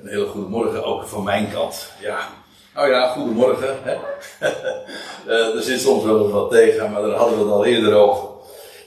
[0.00, 1.92] Een hele goede morgen ook van mijn kant.
[2.00, 2.28] Ja,
[2.74, 3.78] nou ja, goedemorgen.
[3.82, 3.96] Hè?
[5.26, 8.28] uh, er zit soms wel wat tegen, maar daar hadden we het al eerder over.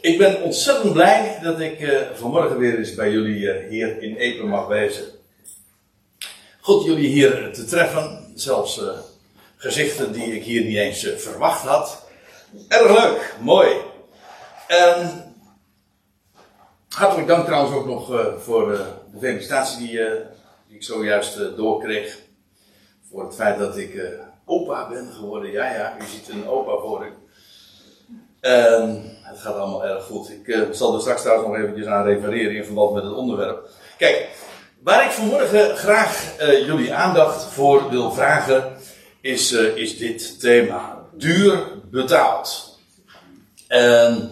[0.02, 4.16] Ik ben ontzettend blij dat ik uh, vanmorgen weer eens bij jullie uh, hier in
[4.16, 5.04] Epen mag wezen.
[6.60, 8.32] Goed jullie hier te treffen.
[8.36, 8.82] Zelfs
[9.58, 12.08] gezichten die ik hier niet eens verwacht had.
[12.68, 13.70] Erg leuk, mooi.
[14.68, 15.24] En
[16.90, 18.06] hartelijk dank trouwens ook nog
[18.44, 20.00] voor de felicitatie die,
[20.76, 22.20] ik zojuist doorkreeg
[23.10, 24.10] voor het feit dat ik uh,
[24.46, 25.52] opa ben geworden.
[25.52, 27.12] Ja, ja, u ziet een opa voor u.
[28.40, 30.30] En het gaat allemaal erg goed.
[30.30, 33.70] Ik uh, zal er straks trouwens nog eventjes aan refereren in verband met het onderwerp.
[33.98, 34.30] Kijk,
[34.84, 38.78] waar ik vanmorgen graag uh, jullie aandacht voor wil vragen,
[39.22, 41.04] is, is dit thema.
[41.14, 42.80] Duur betaald.
[43.68, 44.32] En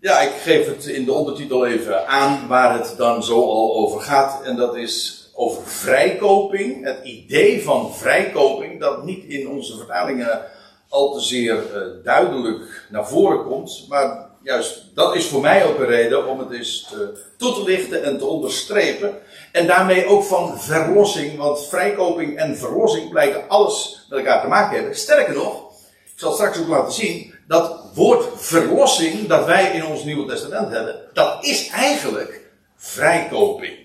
[0.00, 4.00] ja, ik geef het in de ondertitel even aan waar het dan zo al over
[4.00, 4.42] gaat.
[4.42, 6.84] En dat is over vrijkoping.
[6.84, 10.42] Het idee van vrijkoping, dat niet in onze vertalingen
[10.88, 13.86] al te zeer uh, duidelijk naar voren komt.
[13.88, 17.62] Maar juist dat is voor mij ook een reden om het eens te, toe te
[17.64, 19.14] lichten en te onderstrepen.
[19.52, 24.76] En daarmee ook van verlossing, want vrijkoping en verlossing blijken alles met elkaar te maken
[24.76, 24.96] hebben.
[24.96, 25.72] Sterker nog,
[26.04, 30.72] ik zal straks ook laten zien, dat woord verlossing dat wij in ons Nieuwe Testament
[30.72, 32.40] hebben, dat is eigenlijk
[32.76, 33.83] vrijkoping.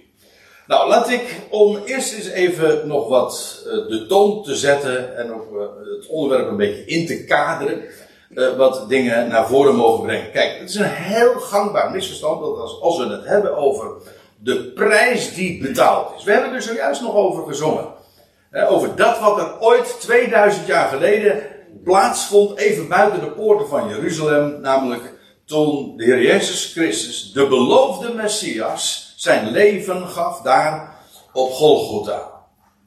[0.70, 5.34] Nou, laat ik om eerst eens even nog wat uh, de toon te zetten en
[5.34, 5.62] ook uh,
[5.98, 7.84] het onderwerp een beetje in te kaderen,
[8.30, 10.32] uh, wat dingen naar voren mogen brengen.
[10.32, 13.92] Kijk, het is een heel gangbaar misverstand dat als, als we het hebben over
[14.38, 16.24] de prijs die betaald is.
[16.24, 17.88] We hebben er zojuist nog over gezongen.
[18.68, 21.42] over dat wat er ooit 2000 jaar geleden
[21.84, 25.14] plaatsvond, even buiten de poorten van Jeruzalem, namelijk
[25.46, 30.96] toen de Heer Jezus Christus, de beloofde Messias, zijn leven gaf daar
[31.34, 32.32] op Golgotha.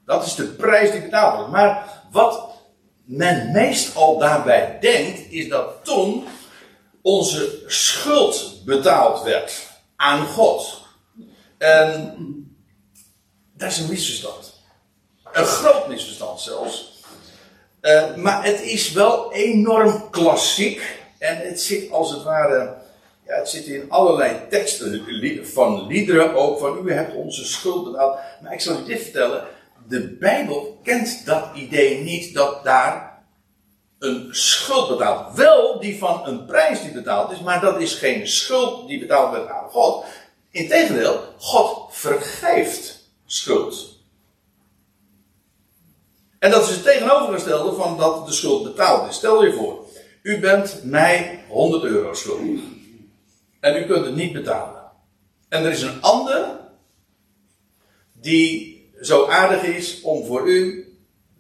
[0.07, 1.51] Dat is de prijs die betaald wordt.
[1.51, 2.51] Maar wat
[3.05, 6.25] men meestal daarbij denkt, is dat toen
[7.03, 10.83] onze schuld betaald werd aan God.
[11.59, 12.17] En
[13.57, 14.53] dat is een misverstand.
[15.33, 17.03] Een groot misverstand zelfs.
[17.83, 21.01] Uh, maar het is wel enorm klassiek.
[21.19, 22.82] En het zit als het ware
[23.39, 28.19] het zit in allerlei teksten van liederen ook, van u hebt onze schuld betaald.
[28.43, 29.45] Maar ik zal u dit vertellen,
[29.89, 33.25] de Bijbel kent dat idee niet dat daar
[33.99, 35.37] een schuld betaald.
[35.37, 39.33] Wel die van een prijs die betaald is, maar dat is geen schuld die betaald
[39.33, 40.05] werd aan God.
[40.51, 44.01] Integendeel, God vergeeft schuld.
[46.39, 49.17] En dat is het tegenovergestelde van dat de schuld betaald is.
[49.17, 49.85] Stel je voor,
[50.23, 52.61] u bent mij 100 euro schuldig.
[53.63, 54.83] En u kunt het niet betalen.
[55.49, 56.61] En er is een ander
[58.13, 60.87] die zo aardig is om voor u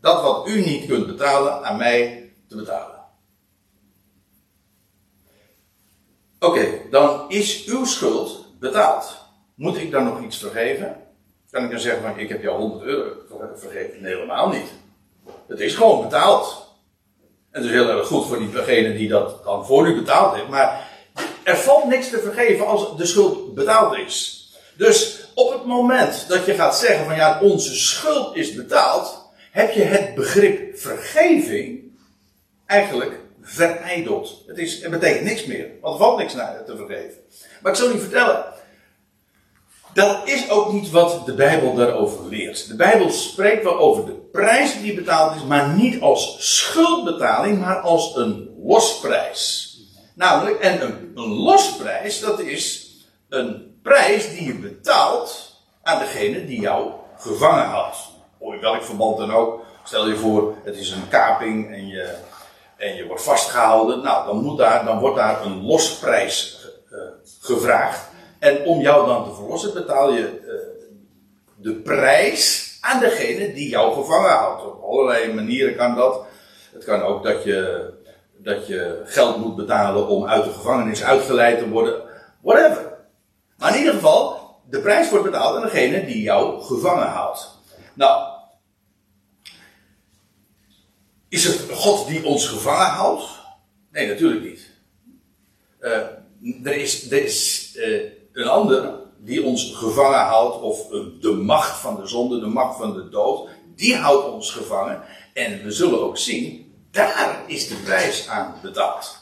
[0.00, 3.00] dat wat u niet kunt betalen aan mij te betalen.
[6.38, 9.16] Oké, dan is uw schuld betaald.
[9.54, 10.96] Moet ik dan nog iets vergeven?
[11.50, 13.14] Kan ik dan zeggen van ik heb jou 100 euro
[13.54, 14.02] vergeven?
[14.02, 14.72] Nee, helemaal niet.
[15.46, 16.70] Het is gewoon betaald.
[17.50, 20.48] En het is heel erg goed voor diegene die dat dan voor u betaald heeft.
[20.48, 20.90] Maar
[21.44, 24.46] er valt niks te vergeven als de schuld betaald is.
[24.76, 29.72] Dus op het moment dat je gaat zeggen van ja, onze schuld is betaald, heb
[29.72, 31.80] je het begrip vergeving
[32.66, 34.42] eigenlijk verijdeld.
[34.46, 37.18] Het, is, het betekent niks meer, want er valt niks naar te vergeven.
[37.60, 38.44] Maar ik zal u vertellen,
[39.94, 42.68] dat is ook niet wat de Bijbel daarover leert.
[42.68, 47.76] De Bijbel spreekt wel over de prijs die betaald is, maar niet als schuldbetaling, maar
[47.76, 49.71] als een losprijs.
[50.14, 50.82] Namelijk, en
[51.14, 52.90] een, losprijs, dat is
[53.28, 57.86] een prijs die je betaalt aan degene die jou gevangen.
[58.38, 59.60] Of in welk verband dan ook.
[59.84, 62.14] Stel je voor, het is een kaping en je,
[62.76, 64.02] en je wordt vastgehouden.
[64.02, 66.98] Nou, dan, moet daar, dan wordt daar een losprijs uh,
[67.40, 68.08] gevraagd.
[68.38, 70.52] En om jou dan te verlossen betaal je uh,
[71.56, 74.64] de prijs aan degene die jou gevangen houdt.
[74.64, 76.24] Op allerlei manieren kan dat.
[76.72, 77.90] Het kan ook dat je
[78.42, 82.02] dat je geld moet betalen om uit de gevangenis uitgeleid te worden.
[82.40, 82.98] Whatever.
[83.58, 87.58] Maar in ieder geval, de prijs wordt betaald aan degene die jou gevangen houdt.
[87.94, 88.32] Nou,
[91.28, 93.24] is het God die ons gevangen houdt?
[93.90, 94.70] Nee, natuurlijk niet.
[95.80, 95.96] Uh,
[96.64, 98.02] er is, er is uh,
[98.32, 102.76] een ander die ons gevangen houdt, of uh, de macht van de zonde, de macht
[102.76, 105.02] van de dood, die houdt ons gevangen.
[105.34, 109.16] En we zullen ook zien daar is de prijs aan betaald.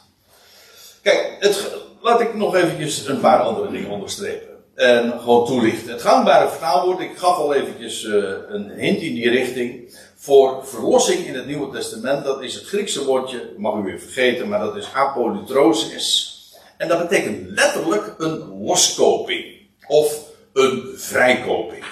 [1.03, 1.71] Kijk, het,
[2.01, 4.49] laat ik nog eventjes een paar andere dingen onderstrepen.
[4.75, 5.93] En gewoon toelichten.
[5.93, 8.15] Het gangbare vertaalwoord, ik gaf al eventjes uh,
[8.49, 9.99] een hint in die richting.
[10.17, 14.49] Voor verlossing in het Nieuwe Testament, dat is het Griekse woordje, mag u weer vergeten,
[14.49, 16.39] maar dat is apolytrosis.
[16.77, 19.59] En dat betekent letterlijk een loskoping.
[19.87, 20.19] Of
[20.53, 21.85] een vrijkoping.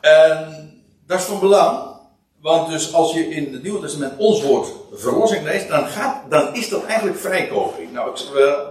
[0.00, 0.70] En
[1.06, 1.91] dat is van belang.
[2.42, 6.54] Want dus als je in het Nieuwe Testament ons woord verlossing leest, dan, gaat, dan
[6.54, 7.92] is dat eigenlijk vrijkoping.
[7.92, 8.10] Nou,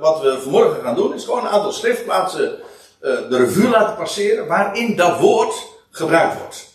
[0.02, 2.60] wat we vanmorgen gaan doen, is gewoon een aantal schriftplaatsen uh,
[3.02, 6.70] de revue laten passeren waarin dat woord gebruikt wordt.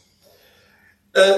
[1.12, 1.36] Uh,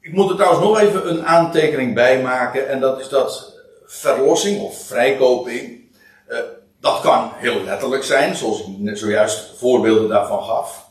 [0.00, 3.54] ik moet er trouwens nog even een aantekening bij maken, en dat is dat
[3.84, 5.92] verlossing of vrijkoping.
[6.28, 6.38] Uh,
[6.80, 10.89] dat kan heel letterlijk zijn, zoals ik zojuist voorbeelden daarvan gaf.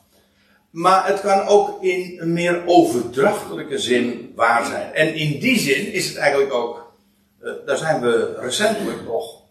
[0.70, 4.94] Maar het kan ook in een meer overdrachtelijke zin waar zijn.
[4.94, 6.92] En in die zin is het eigenlijk ook,
[7.42, 9.42] uh, daar zijn we recentelijk nog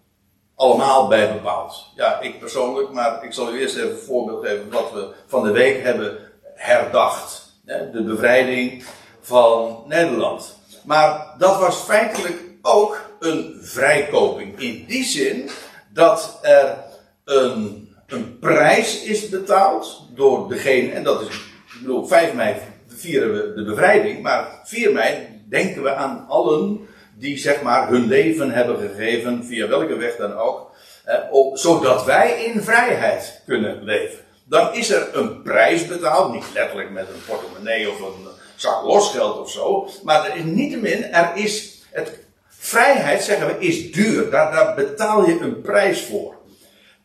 [0.54, 1.92] allemaal bij bepaald.
[1.96, 5.42] Ja, ik persoonlijk, maar ik zal u eerst even een voorbeeld geven wat we van
[5.42, 6.18] de week hebben
[6.54, 7.46] herdacht.
[7.92, 8.84] De bevrijding
[9.20, 10.56] van Nederland.
[10.84, 14.60] Maar dat was feitelijk ook een vrijkoping.
[14.60, 15.50] In die zin
[15.92, 16.76] dat er
[17.24, 22.56] een een prijs is betaald door degene, en dat is, ik bedoel, 5 mei
[22.86, 28.06] vieren we de bevrijding, maar 4 mei denken we aan allen die zeg maar hun
[28.06, 30.70] leven hebben gegeven, via welke weg dan ook,
[31.04, 31.14] eh,
[31.52, 34.18] zodat wij in vrijheid kunnen leven.
[34.44, 39.38] Dan is er een prijs betaald, niet letterlijk met een portemonnee of een zak losgeld
[39.38, 42.18] of zo, maar er is niettemin, er is, het,
[42.48, 46.37] vrijheid zeggen we is duur, daar betaal je een prijs voor.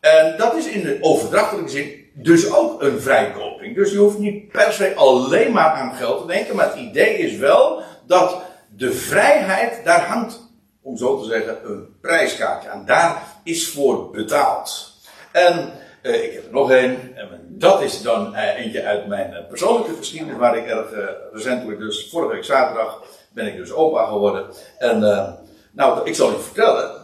[0.04, 3.76] En dat is in de overdrachtelijke zin dus ook een vrijkoping.
[3.76, 7.18] Dus je hoeft niet per se alleen maar aan geld te denken, maar het idee
[7.18, 8.42] is wel dat
[8.76, 10.40] de vrijheid, daar hangt,
[10.82, 12.86] om zo te zeggen, een prijskaartje aan.
[12.86, 14.92] Daar is voor betaald.
[15.32, 15.72] En
[16.02, 19.48] eh, ik heb er nog één, en dat is dan eh, eentje uit mijn eh,
[19.48, 23.04] persoonlijke geschiedenis, waar ik erg eh, recentelijk, dus vorige week zaterdag,
[23.34, 24.46] ben ik dus opa geworden.
[24.78, 25.34] En eh,
[25.72, 27.02] nou, ik zal u vertellen,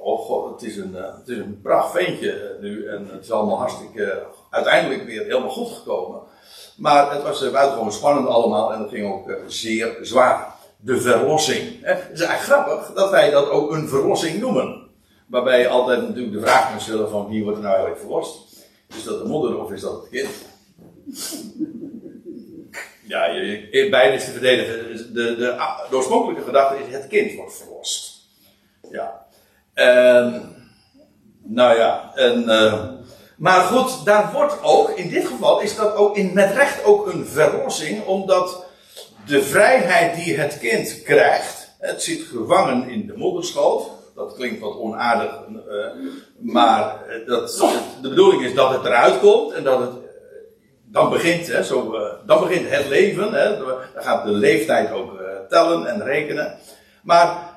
[0.00, 1.60] oh god, het is een, uh, het is een
[1.92, 2.86] ventje uh, nu.
[2.86, 6.20] En het is allemaal hartstikke, uiteindelijk weer helemaal goed gekomen.
[6.76, 10.56] Maar het was buitengewoon spannend allemaal en het ging ook zeer zwaar.
[10.80, 11.60] De verlossing.
[11.82, 14.86] Het is eigenlijk grappig dat wij dat ook een verlossing noemen.
[15.26, 18.38] Waarbij je altijd natuurlijk de vraag kunt stellen van wie wordt er nou eigenlijk verlost?
[18.96, 20.28] Is dat de moeder of is dat het kind?
[23.08, 24.96] Ja, je, je, beide is te verdedigen.
[24.96, 25.36] De, de,
[25.90, 28.18] de oorspronkelijke gedachte is het kind wordt verlost.
[28.90, 29.17] Ja.
[29.78, 30.56] En,
[31.44, 32.84] nou ja, en, uh,
[33.36, 37.06] maar goed, daar wordt ook, in dit geval is dat ook in, met recht ook
[37.06, 38.64] een verlossing, omdat
[39.26, 44.76] de vrijheid die het kind krijgt, het zit gevangen in de moederschoot, dat klinkt wat
[44.76, 45.86] onaardig, uh,
[46.38, 46.96] maar
[47.26, 47.58] dat,
[48.02, 49.92] de bedoeling is dat het eruit komt en dat het
[50.84, 51.96] dan begint, hè, zo,
[52.26, 53.32] dan begint het leven.
[53.32, 56.58] Hè, dan gaat de leeftijd ook tellen en rekenen.
[57.02, 57.47] Maar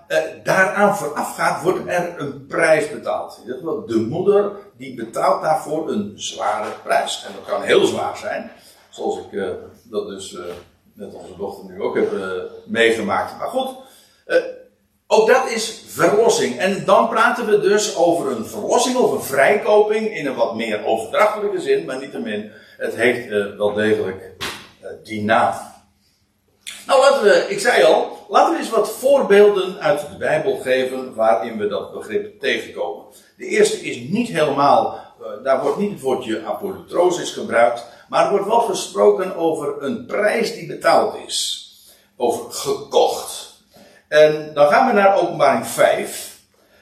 [0.44, 3.42] daaraan voorafgaat, wordt er een prijs betaald.
[3.88, 7.26] De moeder die betaalt daarvoor een zware prijs.
[7.28, 8.52] En dat kan heel zwaar zijn.
[8.90, 9.50] Zoals ik uh,
[9.84, 10.42] dat dus uh,
[10.94, 12.12] met onze dochter nu ook heb
[12.66, 13.38] meegemaakt.
[13.38, 13.76] Maar goed,
[15.08, 16.60] ook dat is verlossing.
[16.60, 20.86] En dan praten we dus over een verlossing of een vrijkoping in een wat meer
[20.86, 21.86] overdrachtelijke zin.
[21.86, 24.32] Maar niettemin, het heeft wel degelijk
[25.04, 25.54] die naam.
[26.88, 31.16] Nou, laten we, ik zei al, laten we eens wat voorbeelden uit de Bijbel geven
[31.16, 33.06] waarin we dat begrip tegenkomen.
[33.38, 38.32] De eerste is niet helemaal, uh, daar wordt niet het woordje apolutrosis gebruikt, maar er
[38.32, 41.70] wordt wel gesproken over een prijs die betaald is.
[42.18, 43.54] Over gekocht.
[44.08, 46.40] En dan gaan we naar openbaring 5.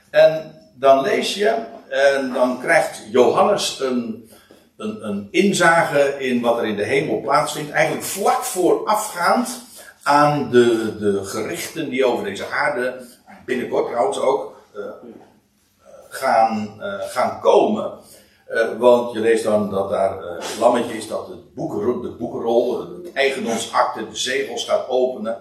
[0.10, 1.56] En dan lees je,
[1.89, 4.32] en dan krijgt Johannes een,
[4.77, 7.72] een, een inzage in wat er in de hemel plaatsvindt.
[7.72, 9.68] Eigenlijk vlak voorafgaand
[10.03, 13.01] aan de, de gerichten die over deze aarde,
[13.46, 14.84] binnenkort trouwens ook, uh,
[16.10, 17.91] gaan, uh, gaan komen.
[18.77, 23.13] Want je leest dan dat daar het lammetje is dat het boekenrol, de boekenrol, het
[23.13, 25.38] eigendomsakte, de zegels gaat openen.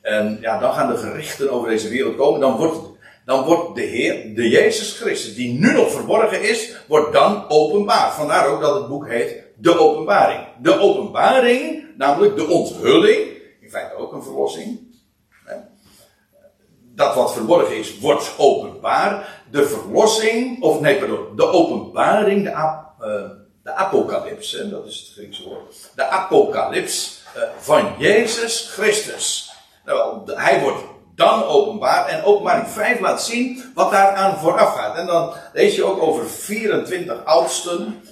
[0.00, 2.40] En ja, dan gaan de gerichten over deze wereld komen.
[2.40, 2.78] Dan wordt,
[3.24, 8.12] dan wordt de Heer, de Jezus Christus, die nu nog verborgen is, wordt dan openbaar.
[8.12, 10.40] Vandaar ook dat het boek heet De Openbaring.
[10.62, 13.37] De Openbaring, namelijk de onthulling
[13.68, 14.96] in feite ook een verlossing.
[16.94, 19.42] Dat wat verborgen is, wordt openbaar.
[19.50, 23.06] De verlossing, of nee, pardon, de openbaring, de, ap, uh,
[23.62, 25.90] de dat is het Griekse woord.
[25.94, 29.52] De apocalyps uh, van Jezus Christus.
[29.84, 30.82] Nou, hij wordt
[31.14, 32.06] dan openbaar.
[32.06, 34.96] En openbaring 5 laat zien wat daaraan vooraf gaat.
[34.96, 38.02] En dan lees je ook over 24 oudsten,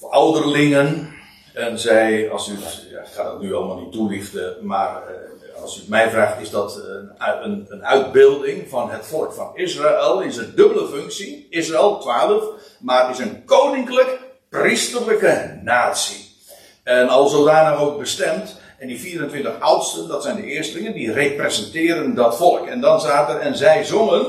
[0.00, 1.17] of ouderlingen.
[1.58, 2.52] En zij, als u,
[2.90, 6.50] ja, ik ga dat nu allemaal niet toelichten, maar eh, als u mij vraagt, is
[6.50, 7.10] dat een,
[7.42, 10.22] een, een, uitbeelding van het volk van Israël.
[10.22, 11.46] Is een dubbele functie.
[11.50, 12.44] Israël 12,
[12.80, 16.36] maar is een koninklijk, priesterlijke natie.
[16.82, 18.56] En al zodanig ook bestemd.
[18.78, 22.66] En die 24 oudsten, dat zijn de eerstelingen, die representeren dat volk.
[22.66, 24.26] En dan er, en zij zongen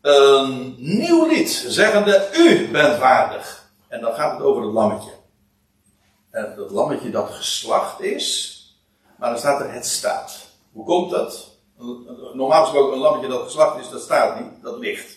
[0.00, 3.62] een nieuw lied, zeggende, u bent waardig.
[3.88, 5.22] En dan gaat het over het lammetje.
[6.34, 8.58] En dat lammetje dat geslacht is,
[9.18, 10.36] maar dan staat er het staat.
[10.72, 11.48] Hoe komt dat?
[12.32, 15.16] Normaal gesproken een lammetje dat geslacht is, dat staat niet, dat ligt.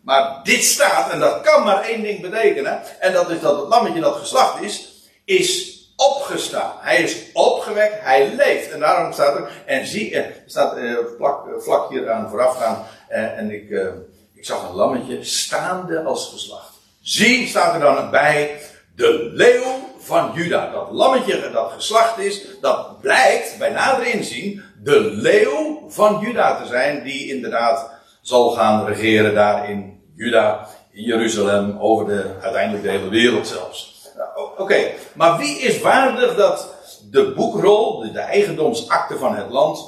[0.00, 3.68] Maar dit staat, en dat kan maar één ding betekenen, en dat is dat het
[3.68, 4.90] lammetje dat geslacht is,
[5.24, 6.72] is opgestaan.
[6.78, 8.70] Hij is opgewekt, hij leeft.
[8.70, 12.86] En daarom staat er, en zie, er staat eh, vlak, eh, vlak hier aan voorafgaan,
[13.08, 13.86] eh, en ik, eh,
[14.34, 16.74] ik zag een lammetje staande als geslacht.
[17.00, 18.60] Zie, staat er dan bij,
[18.94, 20.70] de leeuw van Juda.
[20.72, 26.66] Dat lammetje dat geslacht is, dat blijkt bij nader inzien de leeuw van Juda te
[26.66, 27.90] zijn, die inderdaad
[28.20, 34.08] zal gaan regeren daar in Juda, in Jeruzalem, over de, uiteindelijk de hele wereld zelfs.
[34.56, 36.74] Oké, maar wie is waardig dat
[37.10, 39.80] de boekrol, de, eigendomsakte van het land,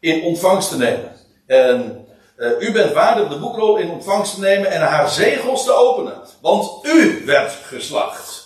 [0.00, 1.12] in ontvangst te nemen?
[1.46, 2.06] En
[2.36, 6.14] uh, u bent waardig de boekrol in ontvangst te nemen en haar zegels te openen.
[6.40, 8.45] Want u werd geslacht.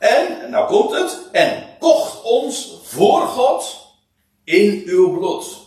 [0.00, 3.86] En, nou komt het, en kocht ons voor God
[4.44, 5.58] in uw bloed.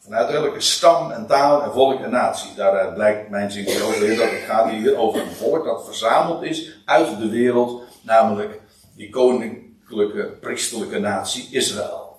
[0.00, 2.54] Vanuit welke stam en taal en volk en natie.
[2.54, 6.78] Daaruit blijkt mijn zin over dat het gaat hier over een volk dat verzameld is
[6.84, 8.60] uit de wereld namelijk
[8.96, 12.16] die koninklijke, priesterlijke natie Israël.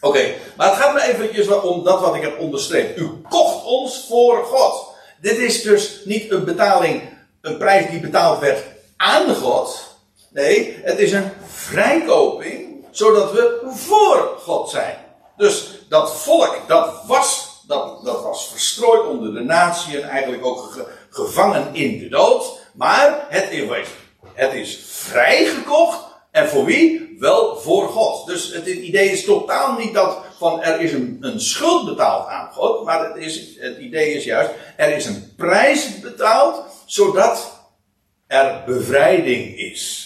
[0.00, 2.98] Oké, maar het gaat me eventjes om dat wat ik heb onderstreept.
[2.98, 4.94] U kocht ons voor God.
[5.20, 7.02] Dit is dus niet een betaling,
[7.40, 8.64] een prijs die betaald werd
[8.96, 9.91] aan God.
[10.32, 14.96] Nee, het is een vrijkoping, zodat we voor God zijn.
[15.36, 20.86] Dus dat volk, dat was, dat, dat was verstrooid onder de natie en eigenlijk ook
[21.10, 22.60] gevangen in de dood.
[22.74, 23.50] Maar het
[24.34, 26.10] het is vrijgekocht.
[26.30, 27.16] En voor wie?
[27.18, 28.26] Wel voor God.
[28.26, 32.52] Dus het idee is totaal niet dat van er is een, een schuld betaald aan
[32.52, 32.84] God.
[32.84, 37.60] Maar het, is, het idee is juist, er is een prijs betaald zodat
[38.26, 40.01] er bevrijding is.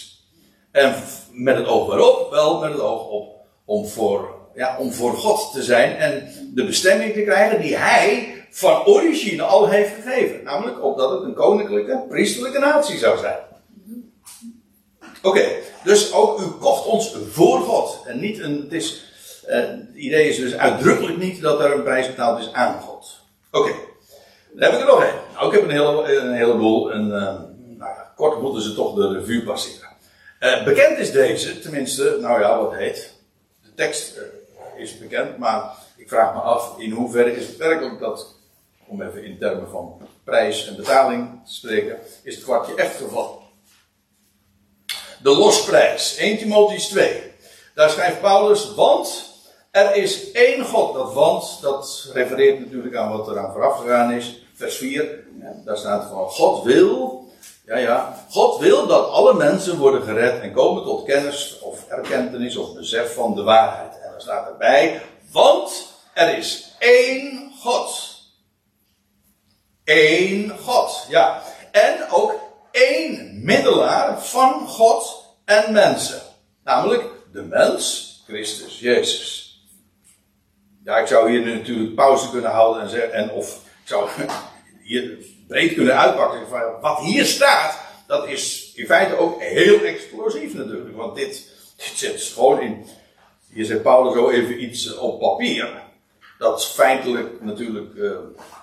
[0.71, 0.95] En
[1.31, 2.29] met het oog waarop?
[2.31, 6.65] Wel met het oog op om voor, ja, om voor God te zijn en de
[6.65, 10.43] bestemming te krijgen die Hij van origine al heeft gegeven.
[10.43, 13.37] Namelijk opdat het een koninklijke, priesterlijke natie zou zijn.
[15.21, 15.45] Oké,
[15.83, 18.03] dus ook u kocht ons voor God.
[18.05, 19.03] En niet een, het, is,
[19.45, 23.19] het idee is dus uitdrukkelijk niet dat er een prijs betaald is aan God.
[23.51, 23.71] Oké,
[24.53, 25.33] dan heb ik er nog een.
[25.33, 26.93] Nou, ik heb een, hele, een heleboel.
[26.95, 27.01] Uh,
[27.77, 29.86] nou kort moeten ze toch de revue passeren.
[30.39, 33.13] Uh, bekend is deze, tenminste, nou ja, wat heet.
[33.63, 34.19] De tekst
[34.77, 38.35] is bekend, maar ik vraag me af in hoeverre is het werkelijk dat,
[38.87, 43.45] om even in termen van prijs en betaling te spreken, is het kwartje echt gevallen
[45.21, 46.15] de losprijs.
[46.17, 47.21] 1 Timotheus 2.
[47.75, 49.25] Daar schrijft Paulus, want
[49.71, 50.93] er is één God.
[50.93, 54.45] Dat want, dat refereert natuurlijk aan wat er aan vooraf gegaan is.
[54.53, 55.23] Vers 4,
[55.65, 57.26] daar staat van God wil,
[57.67, 62.55] ja ja, God wil dat alle mensen worden gered en komen tot kennis of erkentenis
[62.55, 63.93] of besef van de waarheid.
[63.93, 68.15] En daar staat erbij, want er is één God.
[69.83, 71.41] Eén God, ja.
[71.71, 72.35] En ook
[72.71, 76.21] één middelaar van God en mensen.
[76.63, 79.45] Namelijk de mens, Christus Jezus.
[80.83, 84.09] Ja, ik zou hier natuurlijk pauze kunnen houden en zeggen, en of ik zou
[84.83, 86.47] hier breed kunnen uitpakken.
[86.47, 90.95] Van wat hier staat, dat is in feite ook heel explosief natuurlijk.
[90.95, 92.85] Want dit, dit zit gewoon in.
[93.53, 95.85] Hier zet Paulus zo even iets op papier.
[96.39, 98.11] Dat feitelijk natuurlijk uh,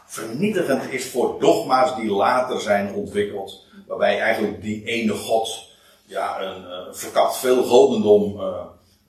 [0.06, 3.64] vernietigend is voor dogma's die later zijn ontwikkeld.
[3.86, 5.72] Waarbij eigenlijk die ene God
[6.06, 8.40] ja, een, een verkapt veel godendom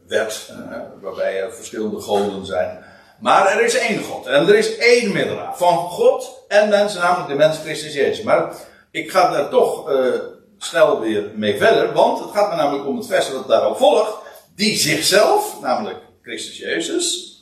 [0.07, 0.53] werd.
[1.01, 2.84] Waarbij er verschillende goden zijn.
[3.19, 4.25] Maar er is één God.
[4.25, 5.57] En er is één middelaar.
[5.57, 8.23] Van God en mensen, namelijk de mens Christus Jezus.
[8.23, 8.53] Maar
[8.91, 10.13] ik ga daar toch uh,
[10.57, 11.93] snel weer mee verder.
[11.93, 14.13] Want het gaat me namelijk om het vers dat daarop volgt.
[14.55, 17.33] Die zichzelf, namelijk Christus Jezus.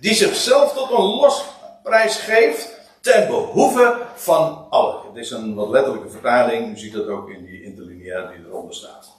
[0.00, 4.96] Die zichzelf tot een losprijs geeft ten behoeve van allen.
[5.06, 6.76] Het is een wat letterlijke vertaling.
[6.76, 9.16] U ziet dat ook in die interlineair die eronder staat.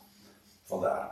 [0.66, 1.12] Vandaar.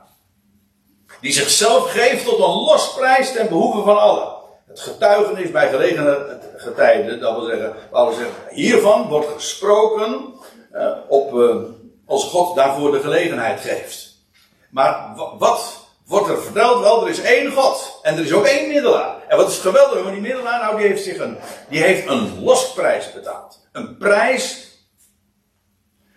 [1.21, 4.36] Die zichzelf geeft tot een losprijs ten behoeve van allen.
[4.79, 10.33] Getuigenis bij gelegen getijden, dat wil zeggen, we zeggen, hiervan wordt gesproken
[10.73, 11.55] uh, op, uh,
[12.05, 14.15] als God daarvoor de gelegenheid geeft.
[14.69, 16.79] Maar wat wordt er verteld?
[16.79, 17.99] Wel, er is één God.
[18.01, 19.15] En er is ook één middelaar.
[19.27, 20.59] En wat is geweldig van die middelaar?
[20.59, 21.37] Nou, die heeft zich een,
[21.69, 23.67] die heeft een losprijs betaald.
[23.71, 24.67] Een prijs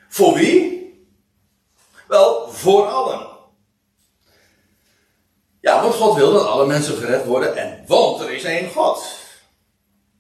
[0.08, 0.78] voor wie?
[2.08, 3.29] Wel, voor allen.
[5.60, 7.56] Ja, want God wil dat alle mensen gered worden.
[7.56, 9.18] En want er is één God.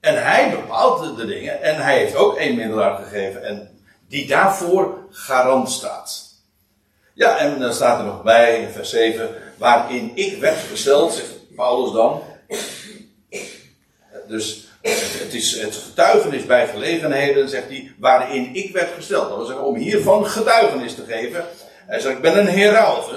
[0.00, 1.62] En hij bepaalt de dingen.
[1.62, 3.44] En hij heeft ook één middelaar gegeven.
[3.44, 6.28] En die daarvoor garant staat.
[7.14, 9.28] Ja, en dan staat er nog bij in vers 7.
[9.58, 12.22] Waarin ik werd gesteld, zegt Paulus dan.
[14.28, 19.28] Dus het is het getuigenis bij gelegenheden, zegt hij, waarin ik werd gesteld.
[19.28, 21.44] Dat zeggen, om hiervan getuigenis te geven.
[21.86, 23.10] Hij zegt, ik ben een heraut.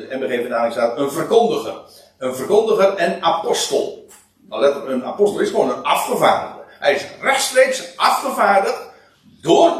[0.00, 1.74] De MBG-vertaling staat een verkondiger.
[2.18, 4.06] Een verkondiger en apostel.
[4.48, 6.62] Nou, een apostel is gewoon een afgevaardigde.
[6.78, 8.80] Hij is rechtstreeks afgevaardigd
[9.42, 9.72] door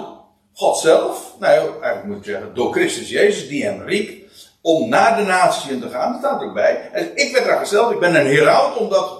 [0.52, 1.34] God zelf.
[1.38, 4.26] Nou, eigenlijk moet ik zeggen, door Christus Jezus, die hem riep.
[4.60, 6.12] Om naar de natieën te gaan.
[6.12, 6.90] Dat staat ook bij.
[6.92, 9.16] Zegt, ik werd daar gesteld, ik ben een heraut, omdat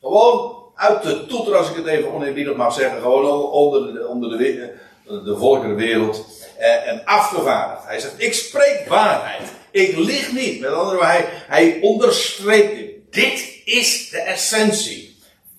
[0.00, 4.38] gewoon uit de toeter, als ik het even oneerbiedig mag zeggen, gewoon onder de, onder
[4.38, 7.86] de, eh, en afgevaardigd.
[7.86, 9.48] Hij zegt, ik spreek waarheid.
[9.70, 10.60] Ik lieg niet.
[10.60, 12.92] Met andere woorden, hij, hij onderstreept dit.
[13.12, 15.16] Dit is de essentie.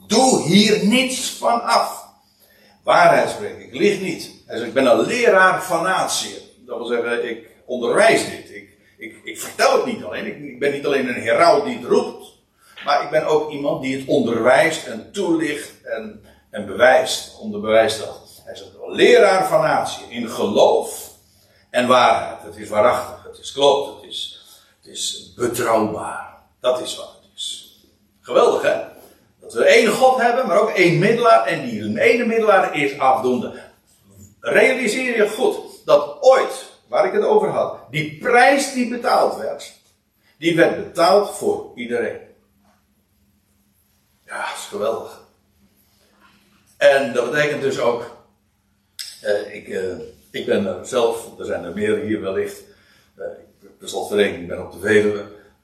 [0.08, 2.06] Doe hier niets van af.
[2.84, 4.32] Waarheid spreek ik, lieg niet.
[4.46, 6.36] Hij zegt, ik ben een leraar van natie.
[6.66, 8.56] Dat wil zeggen, ik onderwijs dit.
[8.56, 10.26] Ik, ik, ik vertel het niet alleen.
[10.26, 12.26] Ik, ik ben niet alleen een heraut die het roept.
[12.86, 17.40] Maar ik ben ook iemand die het onderwijst en toelicht en, en bewijst.
[17.40, 18.23] Onderbewijst dat.
[18.44, 21.12] Hij is een leraar van natie in geloof
[21.70, 22.42] en waarheid.
[22.44, 24.46] Het is waarachtig, het is klopt, het is,
[24.82, 26.38] het is betrouwbaar.
[26.60, 27.78] Dat is wat het is.
[28.22, 28.82] Geweldig hè?
[29.40, 31.46] Dat we één God hebben, maar ook één middelaar.
[31.46, 33.62] En die ene middelaar is afdoende.
[34.40, 39.74] Realiseer je goed dat ooit, waar ik het over had, die prijs die betaald werd,
[40.38, 42.20] die werd betaald voor iedereen.
[44.26, 45.22] Ja, dat is geweldig.
[46.78, 48.23] En dat betekent dus ook
[49.26, 49.94] uh, ik, uh,
[50.32, 52.64] ik ben zelf, er zijn er meer hier wellicht.
[53.18, 53.26] Uh,
[53.80, 55.24] ik slotverrekening ben op de Veluwe,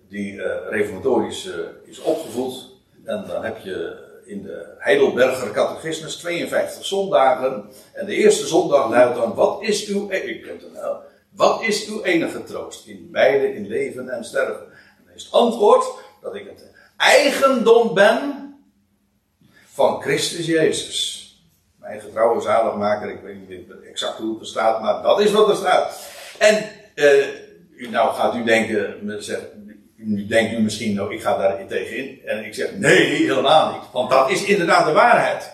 [0.10, 1.50] die reformatorisch
[1.86, 2.68] is opgevoed.
[3.06, 7.70] En dan heb je in de Heidelberger Catechismus 52 zondagen.
[7.94, 10.98] En de eerste zondag luidt dan: Wat is uw, e-, ik het nou,
[11.30, 14.66] wat is uw enige troost in beide, in leven en sterven?
[14.66, 15.86] En dan is het antwoord
[16.22, 18.54] dat ik het eigendom ben
[19.66, 21.19] van Christus Jezus
[21.90, 25.50] mijn getrouwe zaligmaker, ik weet niet exact hoe het er staat, maar dat is wat
[25.50, 26.00] er staat.
[26.38, 27.26] En, uh,
[27.90, 28.96] nou gaat u denken,
[29.96, 32.22] nu denkt u misschien, nou ik ga daar tegenin.
[32.26, 33.82] En ik zeg, nee, helemaal niet.
[33.92, 35.52] Want dat is inderdaad de waarheid.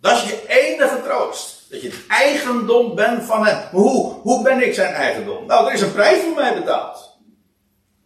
[0.00, 1.70] Dat is je enige troost.
[1.70, 3.68] Dat je het eigendom bent van hem.
[3.70, 4.12] hoe?
[4.12, 5.46] Hoe ben ik zijn eigendom?
[5.46, 7.18] Nou, er is een prijs voor mij betaald.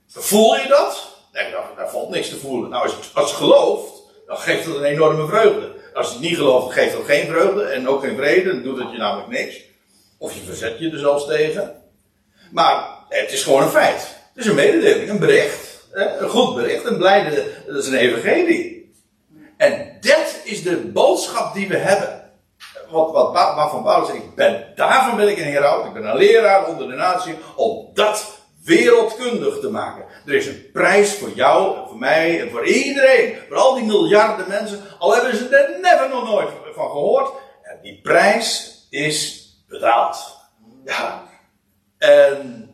[0.08, 1.08] Voel je dat?
[1.32, 2.70] Nee, daar, daar valt niks te voelen.
[2.70, 5.75] Nou, als je, je gelooft, dan geeft het een enorme vreugde.
[5.96, 8.52] Als je het niet gelooft, geeft dat geen vreugde en ook geen vrede.
[8.52, 9.60] Dan doet het je namelijk niks.
[10.18, 11.82] Of je verzet je er zelfs tegen.
[12.50, 14.00] Maar het is gewoon een feit.
[14.34, 15.86] Het is een mededeling, een bericht.
[15.92, 18.94] Een goed bericht, een blijde, dat is een evangelie.
[19.56, 22.30] En dat is de boodschap die we hebben.
[22.90, 26.16] Wat, wat, waarvan Paulus zegt, ik ben, daarvan ben ik een heraut, ik ben een
[26.16, 28.35] leraar onder de natie, om dat
[28.66, 30.04] wereldkundig te maken.
[30.26, 33.36] Er is een prijs voor jou en voor mij en voor iedereen.
[33.48, 34.80] Voor al die miljarden mensen.
[34.98, 37.32] Al hebben ze er never nog nooit van gehoord.
[37.62, 40.36] En die prijs is betaald.
[40.84, 41.28] Ja.
[41.98, 42.70] En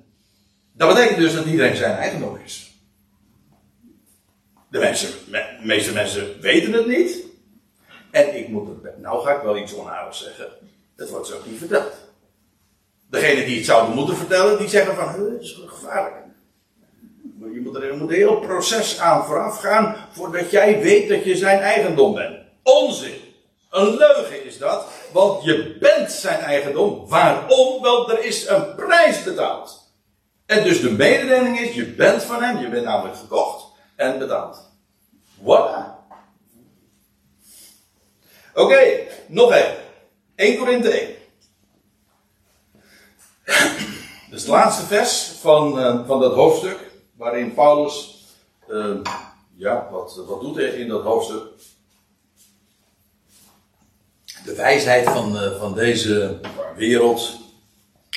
[0.73, 2.71] dat betekent dus dat iedereen zijn eigendom is.
[4.71, 7.17] De, mensen, de meeste mensen weten het niet.
[8.11, 10.47] En ik moet het, nou ga ik wel iets onaardigs zeggen.
[10.97, 11.93] Het wordt zo niet verteld.
[13.13, 16.15] Degene die het zouden moeten vertellen, die zeggen van, het is gevaarlijk.
[17.53, 21.61] Je moet er, een heel proces aan vooraf gaan voordat jij weet dat je zijn
[21.61, 22.39] eigendom bent.
[22.63, 23.15] Onzin.
[23.71, 27.09] Een leugen is dat, want je bent zijn eigendom.
[27.09, 27.83] Waarom?
[27.83, 29.95] Wel, er is een prijs betaald.
[30.47, 33.65] En dus de mededeling is, je bent van hem, je bent namelijk gekocht
[33.97, 34.71] en betaald.
[35.41, 36.01] Voilà.
[38.55, 39.77] Oké, nog even.
[40.35, 41.22] 1 Korinthe 1.
[44.31, 46.79] Is het laatste vers van, uh, van dat hoofdstuk,
[47.17, 48.25] waarin Paulus,
[48.69, 48.97] uh,
[49.55, 51.43] ja, wat, wat doet hij in dat hoofdstuk?
[54.45, 56.41] De wijsheid van, uh, van deze
[56.77, 57.39] wereld,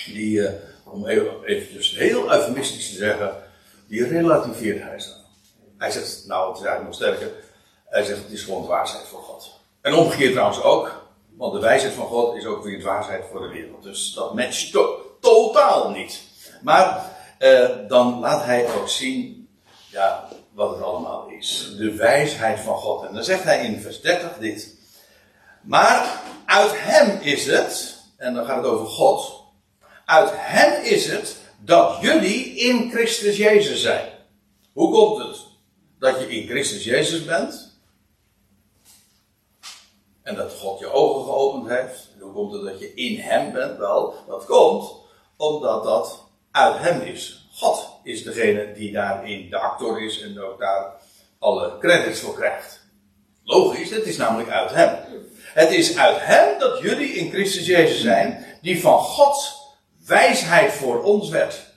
[0.06, 0.50] die,
[0.84, 3.44] om even, eventjes heel eufemistisch te zeggen,
[3.88, 5.12] die relativeert hij zo.
[5.78, 7.36] Hij zegt, nou het is eigenlijk nog sterker,
[7.86, 9.60] Hij zegt het is gewoon de wijsheid voor God.
[9.82, 11.04] En omgekeerd trouwens ook.
[11.38, 13.84] Want de wijsheid van God is ook weer de wijsheid voor de wereld.
[13.84, 16.22] Dus dat matcht to totaal niet.
[16.62, 19.50] Maar uh, dan laat hij ook zien
[19.90, 21.74] ja, wat het allemaal is.
[21.78, 23.08] De wijsheid van God.
[23.08, 24.76] En dan zegt hij in vers 30 dit.
[25.62, 29.44] Maar uit hem is het, en dan gaat het over God.
[30.06, 34.10] Uit hem is het dat jullie in Christus Jezus zijn.
[34.74, 35.38] Hoe komt het
[36.00, 37.74] dat je in Christus Jezus bent?
[40.22, 42.08] En dat God je ogen geopend heeft.
[42.16, 43.78] En hoe komt het dat je in Hem bent?
[43.78, 45.05] Wel, dat komt
[45.38, 47.48] omdat dat uit Hem is.
[47.54, 50.92] God is degene die daarin de actor is en ook daar
[51.40, 52.84] alle credits voor krijgt.
[53.44, 54.98] Logisch, het is namelijk uit Hem.
[55.54, 59.56] Het is uit Hem dat jullie in Christus Jezus zijn, die van Gods
[60.06, 61.74] wijsheid voor ons werd.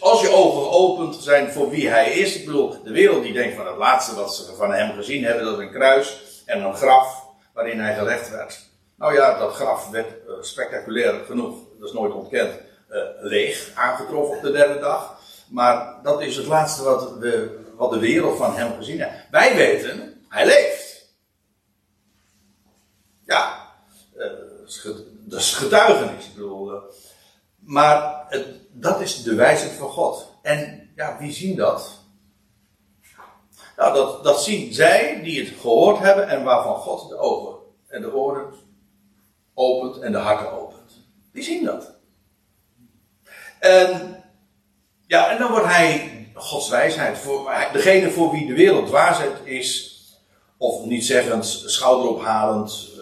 [0.00, 2.36] Als je ogen geopend zijn voor wie hij is.
[2.36, 5.44] Ik bedoel, de wereld die denkt van het laatste wat ze van hem gezien hebben,
[5.44, 8.70] dat is een kruis en een graf waarin hij gelegd werd.
[9.02, 12.52] Nou ja, dat graf werd uh, spectaculair genoeg, dat is nooit ontkend,
[12.90, 15.20] uh, leeg aangetroffen op de derde dag.
[15.48, 17.12] Maar dat is het laatste wat,
[17.76, 19.30] wat de wereld van hem gezien heeft.
[19.30, 21.14] Wij weten, hij leeft.
[23.24, 23.68] Ja,
[24.16, 24.26] uh,
[25.24, 26.26] dat is getuigenis.
[26.26, 26.80] Ik bedoel,
[27.58, 30.28] maar het, dat is de wijsheid van God.
[30.42, 32.00] En ja, wie zien dat?
[33.76, 38.00] Nou, dat, dat zien zij die het gehoord hebben en waarvan God de ogen en
[38.00, 38.61] de oren
[39.54, 41.06] opent en de harten opent.
[41.32, 41.94] Die zien dat.
[43.58, 44.16] En,
[45.06, 47.18] ja, en dan wordt hij Gods wijsheid.
[47.18, 49.90] Voor, degene voor wie de wereld dwaasheid is,
[50.58, 52.92] of niet zeggend schouderophalend,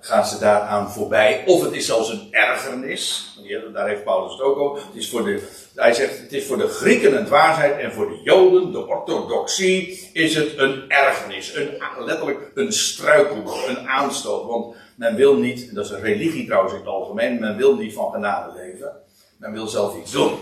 [0.00, 1.42] gaan ze daaraan voorbij.
[1.46, 3.26] Of het is zelfs een ergernis.
[3.72, 4.86] Daar heeft Paulus het ook over.
[4.86, 8.08] Het is voor de, hij zegt, het is voor de Grieken een dwaasheid en voor
[8.08, 11.54] de Joden, de orthodoxie, is het een ergernis.
[11.54, 14.46] Een, letterlijk een struikel, een aanstoot.
[14.46, 17.94] Want men wil niet, dat is een religie trouwens in het algemeen, men wil niet
[17.94, 18.92] van genade leven.
[19.36, 20.38] Men wil zelf iets doen.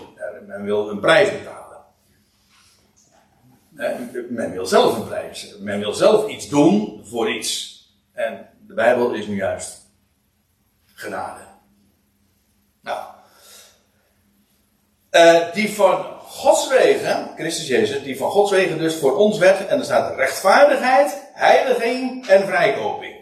[0.46, 1.84] Men wil een prijs betalen.
[4.28, 5.56] Men wil zelf een prijs.
[5.58, 7.80] Men wil zelf iets doen voor iets.
[8.12, 9.80] En de Bijbel is nu juist
[10.94, 11.40] genade.
[12.80, 13.06] Nou.
[15.10, 19.66] Uh, die van Gods wegen, Christus Jezus, die van Gods wegen dus voor ons werd,
[19.66, 23.14] en er staat rechtvaardigheid, heiliging en vrijkoping.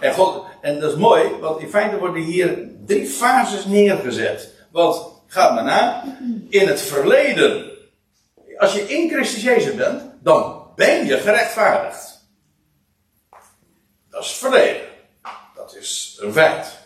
[0.00, 4.48] En, God, en dat is mooi, want in feite worden hier drie fases neergezet.
[4.70, 6.04] Want, gaat maar na,
[6.48, 7.70] in het verleden,
[8.56, 12.28] als je in Christus Jezus bent, dan ben je gerechtvaardigd.
[14.10, 14.82] Dat is het verleden.
[15.54, 16.78] Dat is een feit.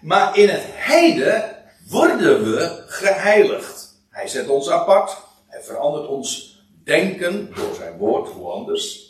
[0.00, 1.56] Maar in het heden
[1.88, 4.02] worden we geheiligd.
[4.10, 5.16] Hij zet ons apart.
[5.46, 9.03] Hij verandert ons denken door zijn woord, hoe anders.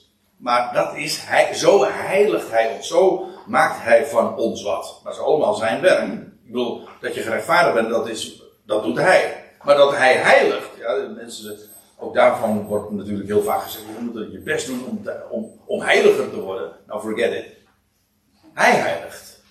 [0.44, 5.00] Maar dat is hij, zo heiligt hij ons, zo maakt hij van ons wat.
[5.04, 6.12] Dat is allemaal zijn werk.
[6.12, 9.44] Ik bedoel, dat je gerechtvaardigd bent, dat, is, dat doet hij.
[9.62, 11.58] Maar dat hij heiligt, ja, mensen
[11.98, 15.80] ook daarvan wordt natuurlijk heel vaak gezegd: je moet je best doen om, om, om
[15.80, 16.72] heiliger te worden.
[16.86, 17.46] Nou, forget it.
[18.54, 19.42] Hij heiligt.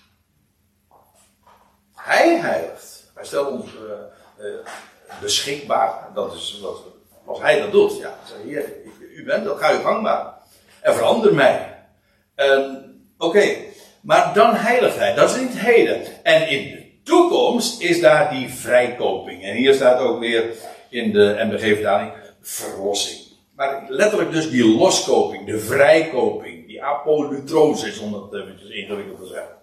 [1.94, 3.10] Hij heiligt.
[3.14, 4.54] Hij stelt ons uh, uh,
[5.20, 6.08] beschikbaar.
[6.14, 6.82] Dat is wat,
[7.24, 7.96] als hij dat doet.
[7.96, 8.72] Ja, hier,
[9.14, 10.33] u bent, dat ga u gangbaar.
[10.84, 11.74] En verander mij.
[13.18, 13.56] Oké,
[14.00, 15.14] maar dan heiligt hij.
[15.14, 16.02] Dat is niet heden.
[16.22, 19.44] En in de toekomst is daar die vrijkoping.
[19.44, 20.44] En hier staat ook weer
[20.88, 23.20] in de MBG-vertaling verlossing.
[23.56, 29.56] Maar letterlijk dus die loskoping, de vrijkoping, die apolutrosis, om dat eventjes ingewikkeld te zeggen.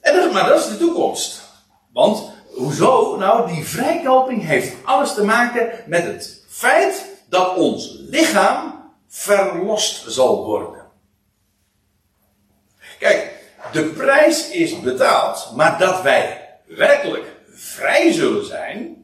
[0.00, 1.42] En dat, maar dat is de toekomst.
[1.92, 3.16] Want, hoezo?
[3.16, 8.77] Nou, die vrijkoping heeft alles te maken met het feit dat ons lichaam
[9.08, 10.86] verlost zal worden.
[12.98, 13.32] Kijk,
[13.72, 18.98] de prijs is betaald, maar dat wij werkelijk vrij zullen zijn,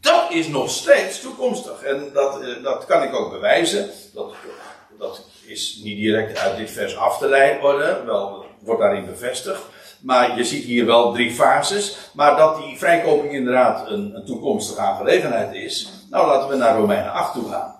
[0.00, 1.82] dat is nog steeds toekomstig.
[1.82, 3.90] En dat, eh, dat kan ik ook bewijzen.
[4.14, 4.34] Dat,
[4.98, 9.62] dat is niet direct uit dit vers af te leiden worden, wel wordt daarin bevestigd.
[10.00, 11.96] Maar je ziet hier wel drie fases.
[12.12, 15.88] Maar dat die vrijkoping inderdaad een, een toekomstige aangelegenheid is.
[16.10, 17.79] Nou, laten we naar Romeinen 8 toe gaan.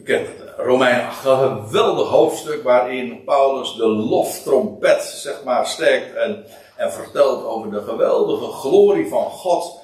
[0.00, 6.44] U kent 8, een geweldig hoofdstuk waarin Paulus de loftrompet, zeg maar, sterkt en,
[6.76, 9.80] en vertelt over de geweldige glorie van God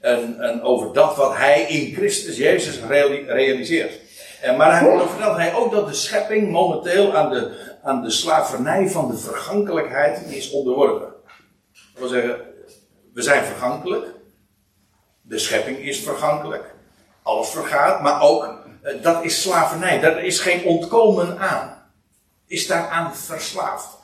[0.00, 2.80] en, en over dat wat hij in Christus Jezus
[3.26, 4.00] realiseert.
[4.40, 8.88] En, maar hij vertelt hij ook dat de schepping momenteel aan de, aan de slavernij
[8.88, 11.14] van de vergankelijkheid is onderworpen.
[11.92, 12.40] Dat wil zeggen,
[13.14, 14.06] we zijn vergankelijk.
[15.22, 16.74] De schepping is vergankelijk.
[17.22, 18.66] Alles vergaat, maar ook
[19.02, 20.00] dat is slavernij.
[20.00, 21.90] Daar is geen ontkomen aan.
[22.46, 23.96] Is daaraan verslaafd.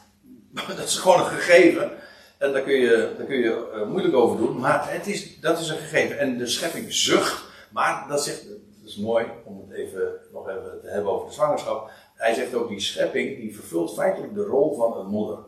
[0.76, 1.90] Dat is gewoon een gegeven.
[2.38, 4.58] En daar kun je, kun je uh, moeilijk over doen.
[4.58, 6.18] Maar het is, dat is een gegeven.
[6.18, 7.44] En de schepping zucht.
[7.70, 11.34] Maar dat, zegt, dat is mooi om het even, nog even te hebben over de
[11.34, 11.90] zwangerschap.
[12.14, 15.38] Hij zegt ook, die schepping die vervult feitelijk de rol van een moeder.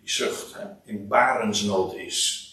[0.00, 2.51] Die zucht, hè, in barensnood is.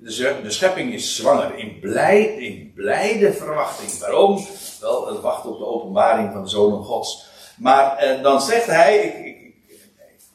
[0.00, 3.98] De, schepping is zwanger in, blij, in blijde verwachting.
[3.98, 4.46] Waarom?
[4.80, 7.26] Wel, het wacht op de openbaring van de Zoon Gods.
[7.56, 9.84] Maar eh, dan zegt hij, ik, ik,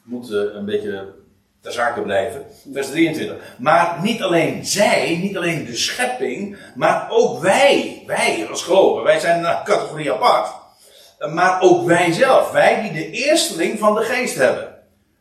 [0.02, 1.14] moet eh, een beetje
[1.60, 2.46] ter zake blijven.
[2.72, 3.36] Vers 23.
[3.58, 9.18] Maar niet alleen zij, niet alleen de schepping, maar ook wij, wij als geloven, wij
[9.18, 10.50] zijn een categorie apart.
[11.32, 14.74] Maar ook wij zelf, wij die de eersteling van de geest hebben.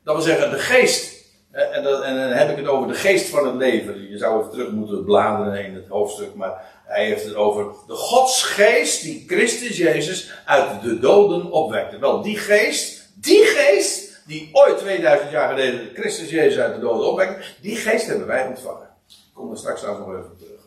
[0.04, 1.13] Dat wil zeggen, de geest
[1.54, 4.10] en, en, dan heb ik het over de geest van het leven.
[4.10, 7.94] Je zou even terug moeten bladeren in het hoofdstuk, maar hij heeft het over de
[7.94, 12.00] godsgeest die Christus Jezus uit de doden opwekte.
[12.00, 17.08] Wel, die geest, die geest die ooit 2000 jaar geleden Christus Jezus uit de doden
[17.08, 18.90] opwekte, die geest hebben wij ontvangen.
[19.08, 20.62] Ik kom er straks nog even terug.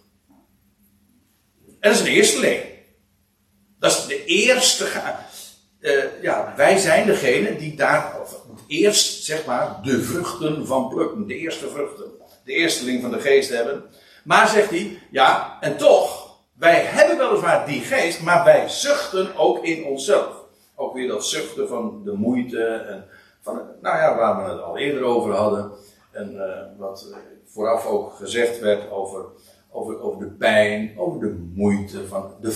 [1.81, 2.63] En dat is een eerste
[3.79, 4.87] Dat is de eerste.
[5.81, 8.17] Uh, ja, wij zijn degene die daar,
[8.67, 11.27] eerst, zeg maar, de vruchten van plukken.
[11.27, 12.05] De eerste vruchten.
[12.45, 13.85] De eersteling van de geest hebben.
[14.25, 19.65] Maar zegt hij, ja, en toch, wij hebben weliswaar die geest, maar wij zuchten ook
[19.65, 20.45] in onszelf.
[20.75, 23.05] Ook weer dat zuchten van de moeite en
[23.41, 25.71] van, nou ja, waar we het al eerder over hadden.
[26.13, 27.07] En uh, wat
[27.47, 29.25] vooraf ook gezegd werd over,
[29.71, 32.51] over, over de pijn, over de moeite van de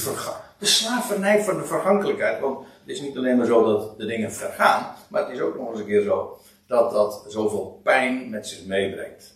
[0.60, 2.40] de slavernij van de vergankelijkheid.
[2.40, 5.56] Want het is niet alleen maar zo dat de dingen vergaan, maar het is ook
[5.56, 9.34] nog eens een keer zo dat dat zoveel pijn met zich meebrengt.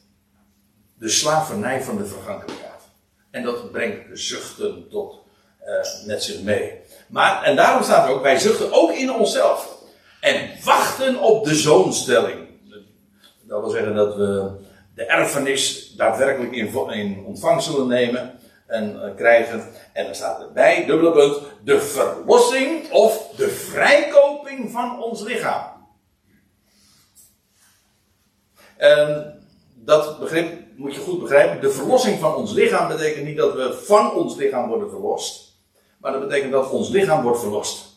[0.99, 2.81] De slavernij van de vergankelijkheid.
[3.31, 5.19] En dat brengt zuchten tot
[5.61, 6.81] uh, met zich mee.
[7.09, 9.83] Maar, en daarom staat er ook, wij zuchten ook in onszelf.
[10.21, 12.49] En wachten op de zoonstelling.
[13.43, 14.51] Dat wil zeggen dat we
[14.95, 19.71] de erfenis daadwerkelijk in, in ontvangst zullen nemen en uh, krijgen.
[19.93, 25.73] En dan staat erbij, dubbele punt, de verlossing of de vrijkoping van ons lichaam.
[28.77, 29.33] En
[29.75, 31.61] dat begrip moet je goed begrijpen.
[31.61, 35.53] De verlossing van ons lichaam betekent niet dat we van ons lichaam worden verlost.
[35.99, 37.95] Maar dat betekent dat ons lichaam wordt verlost.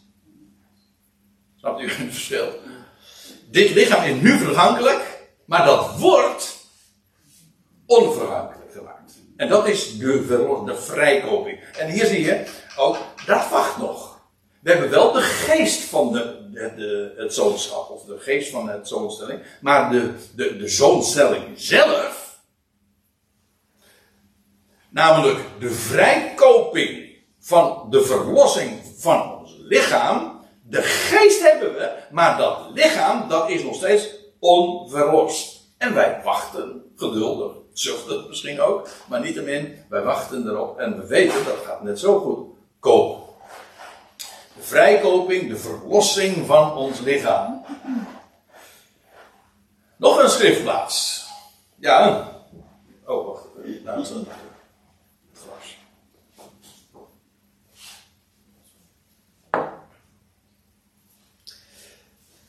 [1.56, 2.48] Snapt u het verschil?
[3.50, 6.58] Dit lichaam is nu vergankelijk, maar dat wordt
[7.86, 8.57] onvergankelijk.
[9.38, 11.60] En dat is de, vrijkoping.
[11.78, 12.46] En hier zie je
[12.78, 14.20] ook, dat wacht nog.
[14.62, 18.70] We hebben wel de geest van de, de, de, het zoonschap, of de geest van
[18.70, 22.40] het zoonstelling, maar de, de, de zoonstelling zelf,
[24.90, 32.70] namelijk de vrijkoping van de verlossing van ons lichaam, de geest hebben we, maar dat
[32.74, 35.56] lichaam, dat is nog steeds onverlost.
[35.78, 41.08] En wij wachten geduldig zucht het misschien ook, maar niettemin, wij wachten erop en we
[41.08, 42.48] weten dat gaat net zo goed
[42.80, 43.26] komen.
[44.56, 47.66] De vrijkoping, de verlossing van ons lichaam.
[49.98, 51.26] Nog een schriftplaats.
[51.80, 52.32] Ja.
[53.06, 53.46] Oh, wacht.
[53.84, 54.00] Nou.
[54.00, 54.26] Het.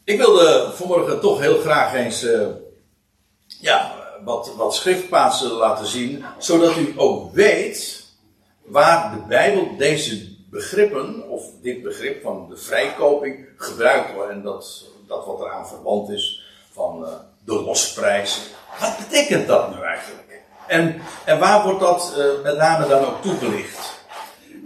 [0.04, 2.24] Ik wilde vanmorgen toch heel graag eens.
[2.24, 2.46] Uh,
[3.46, 3.97] ja,
[4.28, 8.06] wat, wat schriftplaatsen laten zien, zodat u ook weet
[8.64, 14.30] waar de Bijbel deze begrippen, of dit begrip van de vrijkoping, gebruikt wordt.
[14.30, 17.08] En dat, dat wat eraan verband is van uh,
[17.44, 18.40] de losprijs.
[18.80, 20.42] Wat betekent dat nu eigenlijk?
[20.66, 24.02] En, en waar wordt dat uh, met name dan ook toegelicht?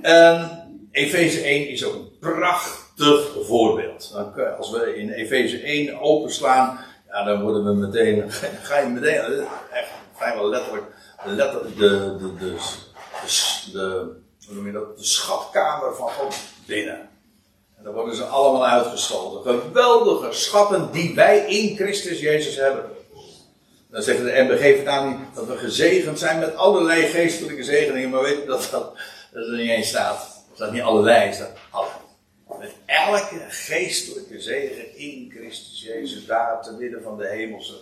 [0.00, 0.50] En
[0.90, 4.14] Efeze 1 is ook een prachtig voorbeeld.
[4.58, 6.78] Als we in Efeze 1 openslaan,
[7.12, 8.32] ja, dan worden we meteen,
[8.68, 10.86] ga je meteen, echt vrijwel letterlijk,
[11.24, 12.56] letterlijk de, de, de,
[13.72, 14.10] de,
[14.46, 16.34] hoe noem je dat, de schatkamer van God
[16.66, 17.10] binnen.
[17.76, 19.60] En dan worden ze allemaal uitgestoten.
[19.60, 22.84] Geweldige schatten die wij in Christus Jezus hebben.
[23.90, 28.22] Dan zegt de MBG vertaling niet dat we gezegend zijn met allerlei geestelijke zegeningen, maar
[28.22, 28.92] weet dat dat,
[29.32, 30.44] dat er niet eens staat.
[30.54, 31.56] Staat niet allerlei, er staat.
[32.62, 37.74] Met elke geestelijke zegen in Christus Jezus, daar te midden van de hemelse,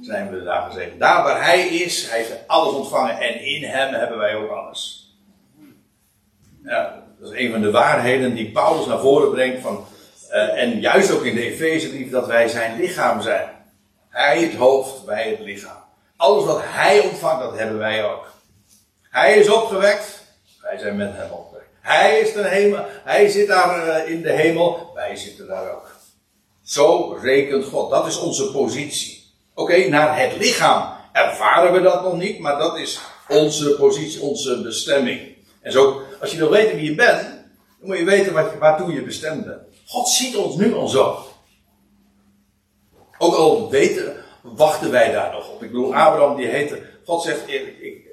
[0.00, 1.00] zijn we daar gezegend.
[1.00, 5.12] Daar waar Hij is, Hij heeft alles ontvangen en in Hem hebben wij ook alles.
[7.18, 9.86] Dat is een van de waarheden die Paulus naar voren brengt van,
[10.30, 13.48] uh, en juist ook in de Efezebrief, dat wij zijn lichaam zijn.
[14.08, 15.82] Hij het hoofd, wij het lichaam.
[16.16, 18.32] Alles wat Hij ontvangt, dat hebben wij ook.
[19.02, 20.24] Hij is opgewekt,
[20.60, 21.53] wij zijn met Hem opgewekt.
[21.84, 25.90] Hij is de hemel, hij zit daar eh, in de hemel, wij zitten daar ook.
[26.62, 29.24] Zo rekent God, dat is onze positie.
[29.54, 34.62] Oké, naar het lichaam ervaren we dat nog niet, maar dat is onze positie, onze
[34.62, 35.36] bestemming.
[35.60, 38.92] En zo, als je wil weten wie je bent, dan moet je weten wat, waartoe
[38.92, 39.62] je bestemd bent.
[39.86, 41.26] God ziet ons nu al zo.
[43.18, 45.62] Ook al weten, wachten wij daar nog op.
[45.62, 48.04] Ik bedoel, Abraham die heette, God zegt, ik,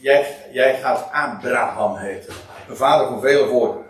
[0.00, 2.34] jij, jij gaat Abraham heten.
[2.70, 3.82] Een vader van vele woorden.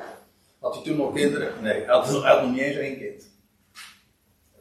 [0.61, 1.53] Had hij toen nog kinderen?
[1.61, 3.31] Nee, hij had, nog niet eens één kind.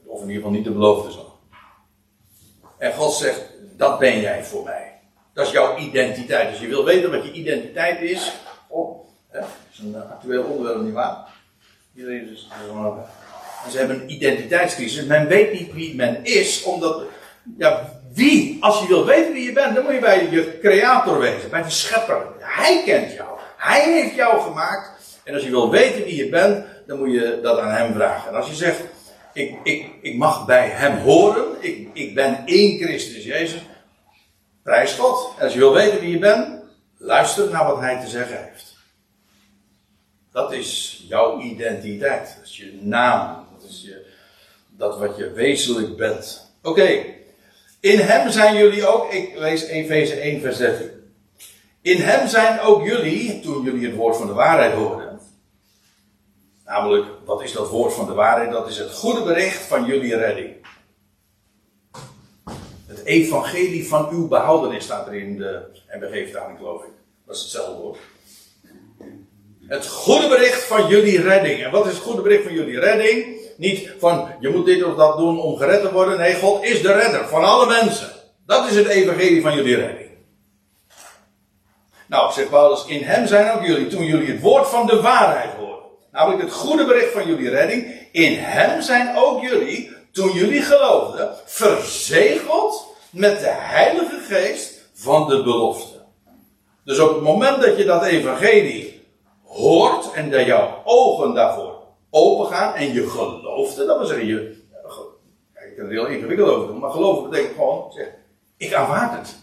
[0.05, 1.31] Of in ieder geval niet de beloofde zoon.
[2.77, 3.41] En God zegt,
[3.77, 4.99] dat ben jij voor mij.
[5.33, 6.49] Dat is jouw identiteit.
[6.49, 8.33] Als je wil weten wat je identiteit is.
[8.67, 11.17] Oh, hè, dat is een actueel onderwerp, nietwaar?
[11.95, 12.49] Iedereen is.
[13.65, 15.05] En ze hebben een identiteitscrisis.
[15.05, 17.03] Men weet niet wie men is, omdat.
[17.57, 18.57] Ja, wie?
[18.63, 21.63] Als je wil weten wie je bent, dan moet je bij je creator wezen, bij
[21.63, 22.27] de schepper.
[22.39, 23.38] Hij kent jou.
[23.59, 24.89] Hij heeft jou gemaakt.
[25.23, 28.29] En als je wil weten wie je bent, dan moet je dat aan hem vragen.
[28.29, 28.81] En als je zegt,
[29.33, 33.61] ik, ik, ik mag bij hem horen, ik, ik ben één Christus Jezus,
[34.63, 35.33] prijs God.
[35.37, 36.47] En als je wil weten wie je bent,
[36.97, 38.75] luister naar wat hij te zeggen heeft.
[40.31, 42.35] Dat is jouw identiteit.
[42.37, 43.45] Dat is je naam.
[43.59, 44.05] Dat is je,
[44.77, 46.51] dat wat je wezenlijk bent.
[46.61, 47.05] Oké.
[47.79, 50.98] In hem zijn jullie ook, ik lees Efeze 1 vers 13.
[51.89, 55.19] In hem zijn ook jullie, toen jullie het woord van de waarheid hoorden.
[56.65, 58.51] Namelijk, wat is dat woord van de waarheid?
[58.51, 60.55] Dat is het goede bericht van jullie redding.
[62.87, 66.89] Het evangelie van uw behoudenis staat er in de MBG-vertaling, geloof ik.
[67.25, 67.99] Dat is hetzelfde woord.
[69.67, 71.63] Het goede bericht van jullie redding.
[71.63, 73.37] En wat is het goede bericht van jullie redding?
[73.57, 76.17] Niet van je moet dit of dat doen om gered te worden.
[76.17, 78.09] Nee, God is de redder van alle mensen.
[78.45, 80.08] Dat is het evangelie van jullie redding.
[82.09, 85.53] Nou, zegt Paulus, in hem zijn ook jullie, toen jullie het woord van de waarheid
[85.53, 85.85] hoorden.
[86.11, 88.07] Namelijk het goede bericht van jullie redding.
[88.11, 95.43] In hem zijn ook jullie, toen jullie geloofden, verzegeld met de Heilige Geest van de
[95.43, 95.97] belofte.
[96.83, 99.07] Dus op het moment dat je dat evangelie
[99.43, 104.57] hoort en dat jouw ogen daarvoor open gaan en je gelooft dat wil zeggen je,
[105.69, 108.07] ik kan er heel ingewikkeld over doen, maar geloven betekent gewoon, zeg,
[108.57, 109.35] ik aanvaard het.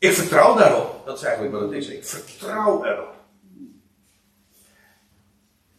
[0.00, 1.02] Ik vertrouw daarop.
[1.04, 1.88] Dat is eigenlijk wat het is.
[1.88, 3.14] Ik vertrouw erop.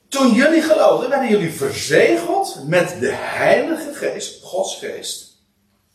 [0.08, 5.44] Toen jullie geloofden, werden jullie verzegeld met de Heilige Geest, Gods Geest.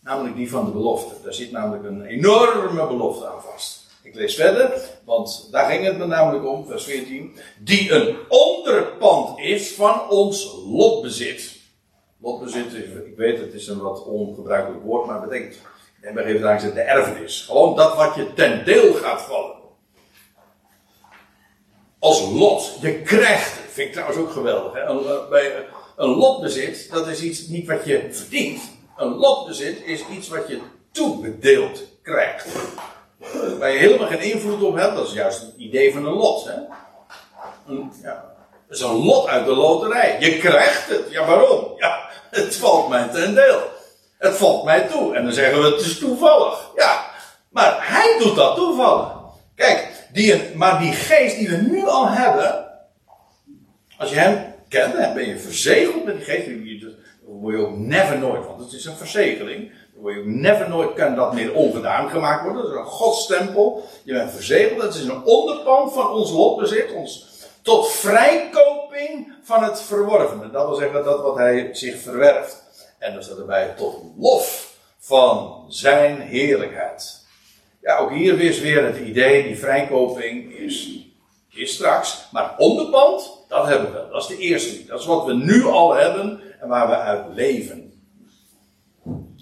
[0.01, 1.15] Namelijk die van de belofte.
[1.23, 3.87] Daar zit namelijk een enorme belofte aan vast.
[4.03, 7.37] Ik lees verder, want daar ging het me namelijk om, vers 14.
[7.59, 11.57] Die een onderpand is van ons lotbezit.
[12.21, 12.75] Lotbezit,
[13.07, 15.31] ik weet het is een wat ongebruikelijk woord, maar het
[16.01, 17.45] en bij even de erfenis.
[17.47, 19.55] Gewoon dat wat je ten deel gaat vallen.
[21.99, 22.77] Als lot.
[22.81, 23.53] Je krijgt.
[23.69, 24.73] Vind ik trouwens ook geweldig.
[24.73, 24.83] Hè?
[24.83, 28.63] Een, eh, bij een lotbezit, dat is iets niet wat je verdient.
[28.97, 30.61] Een lotbezit is iets wat je
[30.93, 32.47] toebedeeld krijgt.
[33.59, 34.97] Waar je helemaal geen invloed op hebt.
[34.97, 36.45] Dat is juist het idee van een lot.
[36.45, 36.55] Hè?
[37.67, 38.35] Een, ja,
[38.69, 40.17] dat is een lot uit de loterij.
[40.21, 41.11] Je krijgt het.
[41.11, 41.73] Ja, waarom?
[41.77, 43.75] Ja, het valt mij ten deel.
[44.19, 45.15] Het valt mij toe.
[45.15, 46.71] En dan zeggen we het is toevallig.
[46.77, 47.05] Ja,
[47.49, 49.15] maar hij doet dat toevallig.
[49.55, 52.65] Kijk, die, maar die geest die we nu al hebben.
[53.99, 56.47] Als je hem kent, dan ben je verzegeld met die geest.
[57.27, 59.71] Dan word je ook never nooit, want het is een verzegeling.
[59.93, 62.63] Dan word je ook never nooit, kan dat meer ongedaan gemaakt worden.
[62.63, 63.85] Dat is een godstempel.
[64.05, 64.83] Je bent verzegeld.
[64.83, 66.93] Het is een onderpand van ons lotbezit.
[66.93, 67.27] Ons,
[67.63, 70.51] tot vrijkoping van het verworvene.
[70.51, 72.65] Dat wil zeggen dat wat hij zich verwerft.
[72.99, 77.25] En dan staat erbij tot lof van zijn heerlijkheid.
[77.81, 81.01] Ja, ook hier weer weer het idee, die vrijkoping is,
[81.51, 82.29] is straks.
[82.33, 84.09] Maar onderpand, dat hebben we.
[84.11, 84.85] Dat is de eerste.
[84.85, 88.03] Dat is wat we nu al hebben en waar we uit leven.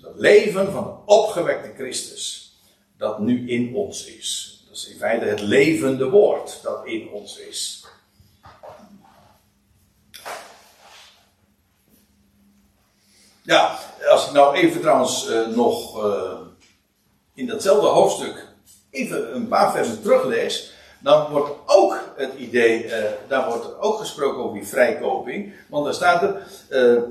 [0.03, 2.55] Het leven van de opgewekte Christus,
[2.97, 4.63] dat nu in ons is.
[4.67, 7.84] Dat is in feite het levende woord dat in ons is.
[13.47, 13.79] Ja,
[14.09, 16.33] als ik nou even trouwens uh, nog uh,
[17.35, 18.49] in datzelfde hoofdstuk
[18.91, 22.93] even een paar versen teruglees, dan wordt ook het idee, uh,
[23.29, 25.55] daar wordt ook gesproken over die vrijkoping.
[25.69, 26.43] Want daar staat er,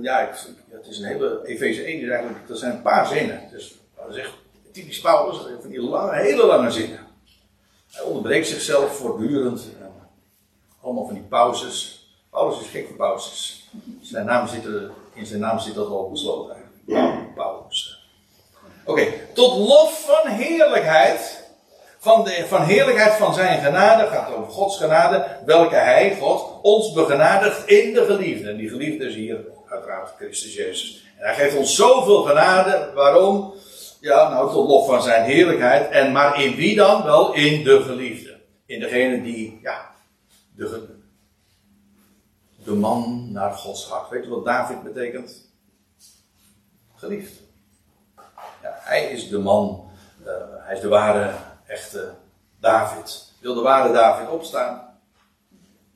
[0.02, 0.30] ja,
[0.70, 3.42] het is een hele, Efeze 1 is eigenlijk, er zijn een paar zinnen.
[3.52, 4.26] Dus dat is
[4.72, 7.00] typisch Paulus, van die lange, hele lange zinnen.
[7.92, 9.66] Hij onderbreekt zichzelf voortdurend.
[10.82, 12.08] allemaal van die pauzes.
[12.30, 13.63] Paulus is gek voor pauzes.
[14.02, 17.36] Zijn naam zit er in zijn naam zit dat al besloten eigenlijk.
[17.36, 18.08] Paulus.
[18.86, 21.44] Oké, tot lof van heerlijkheid
[22.04, 26.92] van, de, van heerlijkheid van zijn genade, gaat over Gods genade, welke hij, God, ons
[26.94, 28.50] begenadigt in de geliefde.
[28.50, 29.38] En die geliefde is hier
[29.70, 31.04] uiteraard Christus Jezus.
[31.18, 33.54] En hij geeft ons zoveel genade, waarom?
[34.00, 35.92] Ja, nou, tot lof van zijn heerlijkheid.
[35.92, 37.04] En maar in wie dan?
[37.04, 38.40] Wel in de geliefde.
[38.66, 39.92] In degene die, ja,
[40.56, 40.93] de,
[42.66, 44.10] de man naar Gods hart.
[44.10, 45.32] Weet je wat David betekent?
[46.96, 47.42] Geliefd.
[48.62, 49.90] Ja, hij is de man,
[50.26, 51.34] uh, hij is de ware,
[51.66, 52.14] echte
[52.60, 53.32] David.
[53.40, 54.98] Wil de ware David opstaan?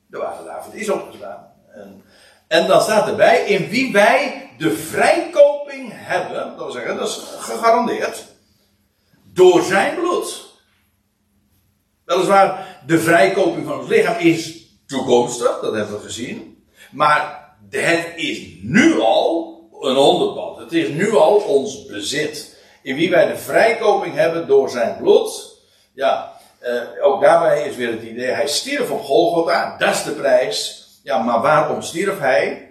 [0.07, 1.53] De ware David is opgestaan.
[1.74, 2.03] En,
[2.47, 7.24] en dan staat erbij, in wie wij de vrijkoping hebben, dat wil zeggen, dat is
[7.39, 8.26] gegarandeerd,
[9.24, 10.45] door zijn bloed.
[12.05, 16.57] Weliswaar, de vrijkoping van het lichaam is toekomstig, dat hebben we gezien.
[16.98, 20.58] Maar het is nu al een onderpad.
[20.58, 22.58] Het is nu al ons bezit.
[22.82, 25.56] In wie wij de vrijkoping hebben door zijn bloed.
[25.93, 30.12] Ja, eh, ook daarbij is weer het idee, hij stierf op Golgotha, dat is de
[30.12, 30.88] prijs.
[31.04, 32.70] Ja, maar waarom stierf hij?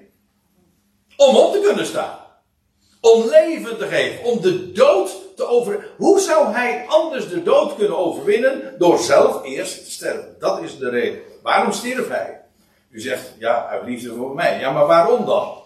[1.17, 2.19] Om op te kunnen staan.
[3.01, 5.89] Om leven te geven, om de dood te over.
[5.97, 8.75] Hoe zou hij anders de dood kunnen overwinnen?
[8.79, 10.37] Door zelf eerst te sterven.
[10.39, 11.21] Dat is de reden.
[11.43, 12.36] Waarom stierf hij?
[12.97, 14.59] U zegt, ja, uit liefde voor mij.
[14.59, 15.63] Ja, maar waarom dan?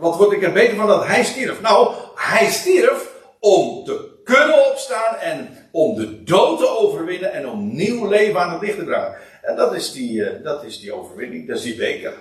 [0.00, 1.60] Wat word ik er beter van dat hij stierf?
[1.60, 7.74] Nou, hij stierf om te kunnen opstaan en om de dood te overwinnen en om
[7.74, 9.16] nieuw leven aan het licht te brengen.
[9.42, 12.14] En dat is die, uh, dat is die overwinning, dat is die beker.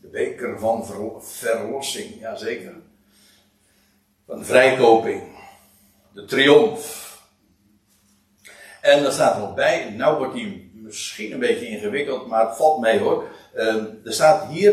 [0.00, 0.86] De beker van
[1.20, 2.74] verlossing, jazeker.
[4.26, 5.22] Van vrijkoping.
[6.12, 7.08] De triomf.
[8.80, 12.56] En dan staat er nog bij, nou wordt die misschien een beetje ingewikkeld, maar het
[12.56, 13.24] valt mee hoor.
[13.54, 13.74] Uh,
[14.04, 14.72] er staat hier,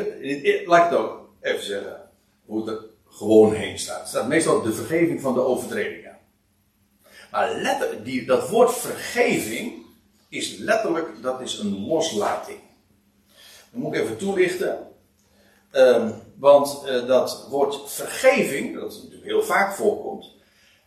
[0.65, 2.09] laat ik het ook even zeggen,
[2.45, 4.01] hoe het er gewoon heen staat.
[4.01, 6.17] Er staat meestal de vergeving van de overtredingen.
[7.31, 9.85] Maar die, dat woord vergeving
[10.29, 12.59] is letterlijk, dat is een loslating.
[13.71, 14.87] Dat moet ik even toelichten.
[15.71, 20.35] Um, want uh, dat woord vergeving, dat natuurlijk heel vaak voorkomt.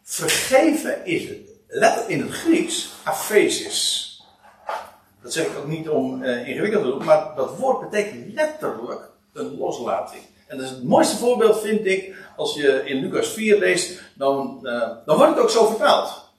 [0.03, 4.10] Vergeven is het let in het Grieks aphesis.
[5.23, 9.11] Dat zeg ik ook niet om uh, ingewikkeld te doen, maar dat woord betekent letterlijk
[9.33, 10.23] een loslating.
[10.47, 14.59] En dat is het mooiste voorbeeld, vind ik, als je in Lucas 4 leest, dan,
[14.63, 16.33] uh, dan wordt het ook zo vertaald.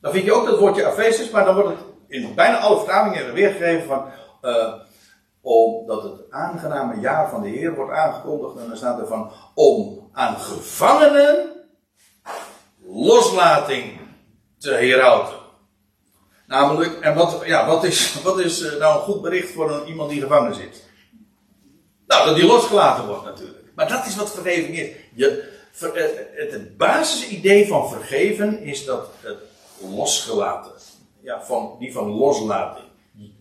[0.00, 3.32] Dan vind je ook dat woordje aphesis, maar dan wordt het in bijna alle vertalingen
[3.32, 4.04] weergegeven van.
[4.42, 4.74] Uh,
[5.40, 8.56] omdat het aangename jaar van de Heer wordt aangekondigd.
[8.56, 9.30] En dan staat er van.
[9.54, 11.46] Om aan gevangenen
[12.86, 14.00] loslating
[14.58, 15.45] te herauten.
[16.46, 19.86] Namelijk, en wat, ja, wat is, wat is eh, nou een goed bericht voor een,
[19.86, 20.84] iemand die gevangen zit?
[22.06, 23.64] Nou, dat die losgelaten wordt natuurlijk.
[23.74, 24.88] Maar dat is wat vergeving is.
[25.14, 25.92] Je, ver,
[26.34, 29.38] het, basisidee van vergeven is dat het
[29.90, 30.72] losgelaten.
[31.20, 32.86] Ja, van, die van loslating.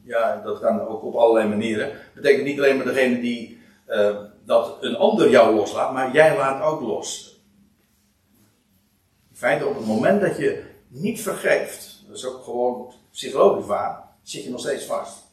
[0.04, 1.88] Ja, dat kan ook op allerlei manieren.
[1.88, 6.38] Dat betekent niet alleen maar degene die uh, dat een ander jou loslaat, maar jij
[6.38, 7.40] laat ook los.
[9.30, 14.04] In feite, op het moment dat je niet vergeeft, dat is ook gewoon psychologisch waar,
[14.24, 15.24] zit je nog steeds vast.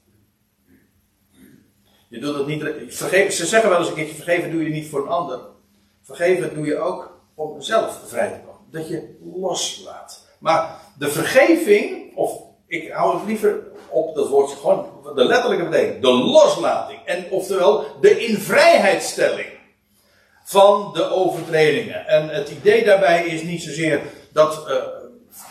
[2.08, 2.94] Je doet het niet.
[3.34, 5.40] Ze zeggen wel eens een keertje: vergeven doe je niet voor een ander.
[6.02, 8.70] Vergeven doe je ook om zelf vrij te komen.
[8.70, 10.26] Dat je loslaat.
[10.38, 16.00] Maar de vergeving, of ik hou het liever op dat woordje gewoon de letterlijke betekenis:
[16.00, 17.00] de loslating.
[17.04, 19.48] En oftewel de invrijheidstelling
[20.44, 22.06] van de overtredingen.
[22.06, 24.00] En het idee daarbij is niet zozeer
[24.32, 24.64] dat.
[24.68, 25.00] Uh,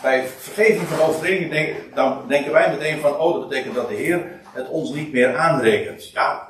[0.02, 4.40] bij vergeving van overtredingen dan denken wij meteen van, oh, dat betekent dat de Heer
[4.52, 6.10] het ons niet meer aanrekent.
[6.10, 6.48] Ja,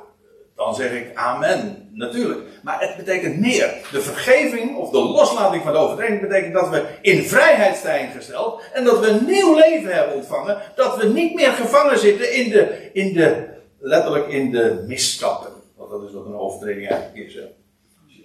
[0.55, 2.41] dan zeg ik amen, natuurlijk.
[2.63, 3.73] Maar het betekent meer.
[3.91, 8.61] De vergeving of de loslating van de overtreding betekent dat we in vrijheid zijn gesteld
[8.73, 10.57] en dat we een nieuw leven hebben ontvangen.
[10.75, 13.47] Dat we niet meer gevangen zitten in de, in de
[13.79, 15.51] letterlijk in de misstappen.
[15.75, 17.37] Want dat is wat een overtreding eigenlijk is.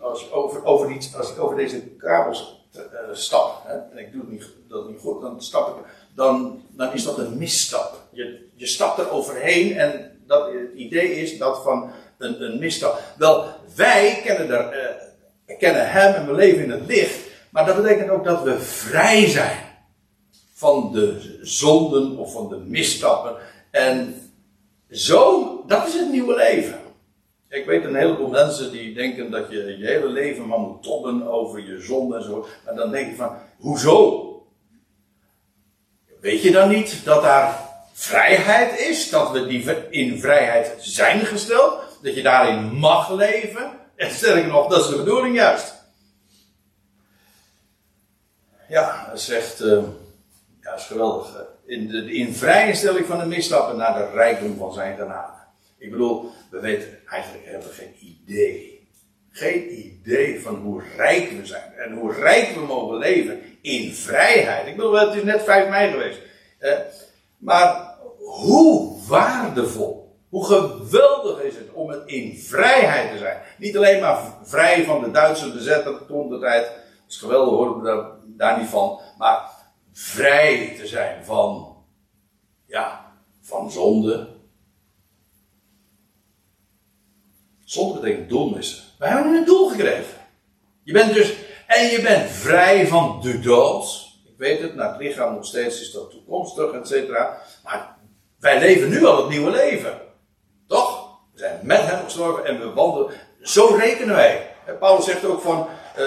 [0.01, 2.58] Als over, over iets, als ik over deze kabels
[3.13, 6.93] stap, hè, en ik doe het niet, dat niet goed, dan stap ik, dan, dan
[6.93, 8.03] is dat een misstap.
[8.11, 13.01] Je, je stapt er overheen en dat, het idee is dat van een, een misstap.
[13.17, 17.19] Wel, wij kennen, uh, kennen hem en we leven in het licht,
[17.51, 19.67] maar dat betekent ook dat we vrij zijn
[20.53, 23.37] van de zonden of van de misstappen.
[23.71, 24.15] En
[24.91, 26.88] zo, dat is het nieuwe leven.
[27.49, 31.29] Ik weet een heleboel mensen die denken dat je je hele leven maar moet tobben
[31.29, 32.47] over je zonde en zo.
[32.65, 34.25] Maar dan denk je van, hoezo?
[36.21, 39.11] Weet je dan niet dat daar vrijheid is?
[39.11, 41.81] Dat we die in vrijheid zijn gesteld?
[42.03, 43.71] Dat je daarin mag leven?
[43.97, 45.75] En sterker nog, dat is de bedoeling juist.
[48.69, 49.83] Ja, zegt uh,
[50.61, 51.45] Ja, dat is geweldig.
[51.67, 55.38] In de, invrijstelling van de misstappen naar de rijkdom van zijn genade.
[55.79, 58.89] Ik bedoel, we weten eigenlijk hebben we geen idee.
[59.31, 61.73] Geen idee van hoe rijk we zijn.
[61.73, 64.67] En hoe rijk we mogen leven in vrijheid.
[64.67, 66.21] Ik bedoel, het is net 5 mei geweest.
[67.39, 70.17] maar hoe waardevol.
[70.29, 73.39] Hoe geweldig is het om het in vrijheid te zijn.
[73.59, 76.65] Niet alleen maar vrij van de Duitse bezetter toen de tijd.
[76.65, 76.75] Dat
[77.09, 79.01] is geweldig hoor, daar, daar niet van.
[79.19, 79.51] Maar
[79.93, 81.77] vrij te zijn van,
[82.67, 84.38] ja, van zonde.
[87.69, 88.85] Zonde betekent doelmissen.
[88.99, 90.15] Wij hebben een doel gekregen.
[90.83, 91.35] Je bent dus,
[91.67, 94.09] en je bent vrij van de dood.
[94.25, 97.39] Ik weet het, naar het lichaam nog steeds is dat toekomstig, et cetera.
[97.65, 97.97] Maar
[98.41, 100.01] wij leven nu al het nieuwe leven.
[100.67, 101.19] Toch?
[101.33, 103.13] We zijn met hem gestorven en we wandelen.
[103.43, 104.55] Zo rekenen wij.
[104.79, 106.05] Paulus zegt ook van, uh,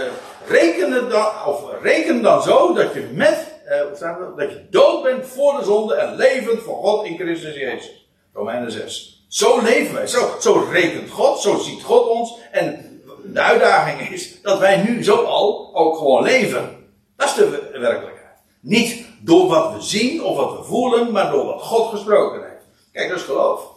[0.47, 5.57] reken, dan, of reken dan zo dat je met uh, dat je dood bent voor
[5.57, 8.09] de zonde en levend voor God in Christus Jezus.
[8.33, 9.10] Romeinen 6.
[9.31, 10.07] Zo leven wij.
[10.07, 11.39] Zo, zo rekent God.
[11.39, 12.37] Zo ziet God ons.
[12.51, 16.91] En de uitdaging is dat wij nu zo al ook gewoon leven.
[17.15, 18.37] Dat is de werkelijkheid.
[18.59, 22.65] Niet door wat we zien of wat we voelen, maar door wat God gesproken heeft.
[22.91, 23.67] Kijk, dat is geloof.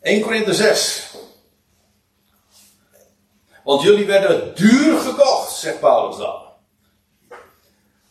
[0.00, 1.14] 1 Korinthe 6.
[3.64, 6.42] Want jullie werden duur gekocht, zegt Paulus dan.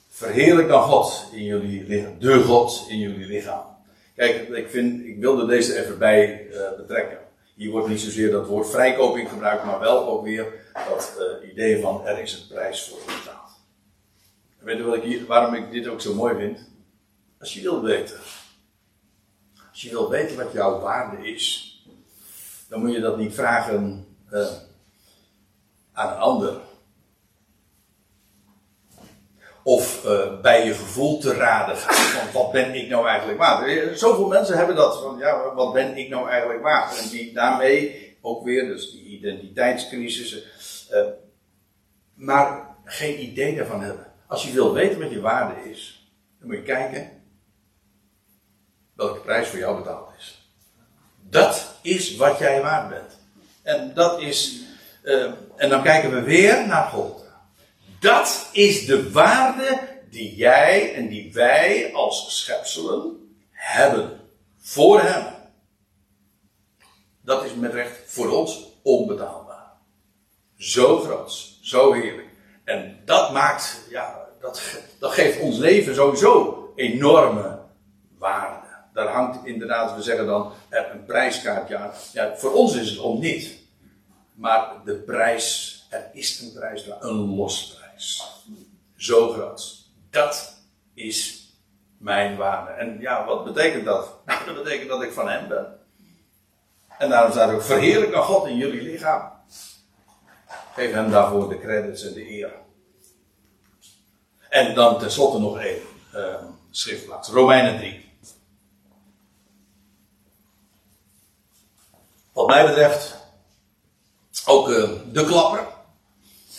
[0.10, 2.20] Verheerlijk dan God in jullie lichaam.
[2.20, 3.73] De God in jullie lichaam.
[4.16, 7.18] Kijk, ik, vind, ik wilde deze even bij uh, betrekken.
[7.56, 11.82] Hier wordt niet zozeer dat woord vrijkoping gebruikt, maar wel ook weer dat uh, idee
[11.82, 13.52] van er is een prijs voor betaald.
[14.60, 16.72] Weet je wat hier, waarom ik dit ook zo mooi vind?
[17.40, 18.20] Als je wilt weten,
[19.72, 21.78] als je wilt weten wat jouw waarde is,
[22.70, 24.48] dan moet je dat niet vragen uh,
[25.92, 26.62] aan een ander
[29.64, 31.96] of uh, bij je gevoel te raden gaan.
[31.96, 33.68] Van wat ben ik nou eigenlijk waard?
[33.68, 37.00] Eh, zoveel mensen hebben dat van ja, wat ben ik nou eigenlijk waard?
[37.00, 40.46] En die daarmee ook weer, dus die identiteitscrisis.
[40.92, 41.00] Uh,
[42.14, 44.06] maar geen idee daarvan hebben.
[44.28, 47.12] Als je wil weten wat je waarde is, dan moet je kijken
[48.96, 50.52] welke prijs voor jou betaald is.
[51.30, 53.20] Dat is wat jij waard bent.
[53.62, 54.62] En dat is.
[55.56, 57.23] En dan kijken we weer naar God.
[58.04, 59.80] Dat is de waarde
[60.10, 64.20] die jij en die wij als schepselen hebben.
[64.58, 65.26] Voor Hem.
[67.22, 69.72] Dat is met recht voor ons onbetaalbaar.
[70.58, 72.28] Zo groot, zo heerlijk.
[72.64, 74.62] En dat maakt, ja, dat,
[75.00, 77.60] dat geeft ons leven sowieso enorme
[78.18, 78.68] waarde.
[78.94, 81.92] Daar hangt inderdaad, we zeggen dan, een prijskaartje aan.
[82.14, 83.58] Ja, voor ons is het om niet.
[84.34, 87.83] Maar de prijs, er is een prijs, een losprijs.
[88.96, 89.90] Zo groot.
[90.10, 90.62] Dat
[90.94, 91.48] is
[91.98, 92.72] mijn waarde.
[92.72, 94.12] En ja, wat betekent dat?
[94.26, 95.80] Nou, dat betekent dat ik van hem ben.
[96.98, 99.32] En daarom staat ook verheerlijk aan God in jullie lichaam.
[100.74, 102.54] Geef hem daarvoor de credits en de eer.
[104.50, 105.82] En dan tenslotte nog één
[106.16, 106.36] uh,
[106.70, 107.30] schriftplaats.
[107.30, 108.12] Romeinen 3.
[112.34, 113.18] Wat mij betreft
[114.46, 115.68] ook uh, de klapper.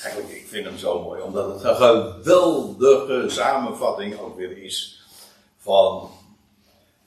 [0.03, 5.03] Eigenlijk vind hem zo mooi, omdat het een geweldige samenvatting ook weer is
[5.59, 6.11] van,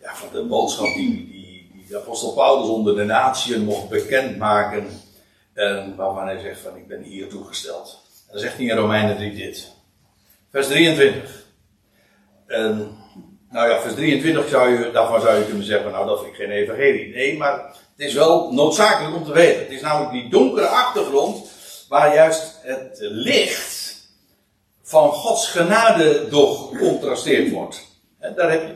[0.01, 4.87] ja, van de boodschap die, die, die de apostel Paulus onder de natieën mocht bekendmaken.
[5.53, 8.01] En waarvan hij zegt van ik ben hier toegesteld.
[8.25, 9.71] En dan zegt hij in Romeinen 3 dit.
[10.51, 11.45] Vers 23.
[12.47, 12.97] En,
[13.49, 16.39] nou ja, vers 23 zou je, daarvan zou je kunnen zeggen, nou dat vind ik
[16.39, 17.13] geen evangelie.
[17.13, 17.53] Nee, maar
[17.95, 19.59] het is wel noodzakelijk om te weten.
[19.59, 21.46] Het is namelijk die donkere achtergrond
[21.89, 24.07] waar juist het licht
[24.81, 27.85] van Gods genade door gecontrasteerd wordt.
[28.19, 28.75] En daar heb je,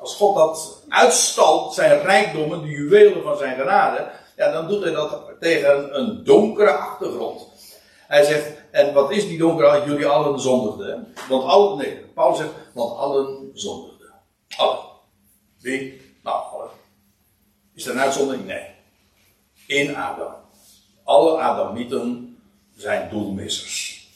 [0.00, 4.92] als God dat uitstalt, zijn rijkdommen, de juwelen van zijn genade, ja, dan doet hij
[4.92, 7.46] dat tegen een donkere achtergrond.
[8.06, 9.84] Hij zegt, en wat is die donkere?
[9.86, 11.14] Jullie allen zondigden.
[11.28, 14.12] Want allen, nee, Paulus zegt, want allen zondigden.
[14.56, 14.78] Allen.
[15.60, 16.00] Wie?
[16.22, 16.70] Nou, allen.
[17.74, 18.46] Is er een uitzondering?
[18.46, 18.66] Nee.
[19.66, 20.34] In Adam.
[21.04, 22.27] Alle Adamieten
[22.78, 24.06] zijn doelmissers.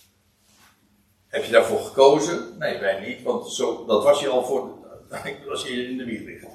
[1.28, 2.58] Heb je daarvoor gekozen?
[2.58, 4.70] Nee, wij niet, want zo, dat was je al voor,
[5.50, 6.46] als je in de wieg ligt.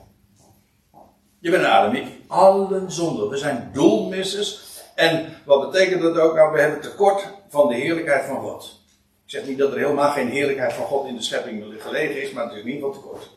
[1.39, 2.07] Je bent een ademiek.
[2.27, 3.27] Allen zonde.
[3.27, 4.65] We zijn doelmissers.
[4.95, 6.35] En wat betekent dat ook?
[6.35, 8.81] Nou, we hebben tekort van de heerlijkheid van God.
[9.25, 12.31] Ik zeg niet dat er helemaal geen heerlijkheid van God in de schepping gelegen is,
[12.31, 13.35] maar het is in ieder geval tekort.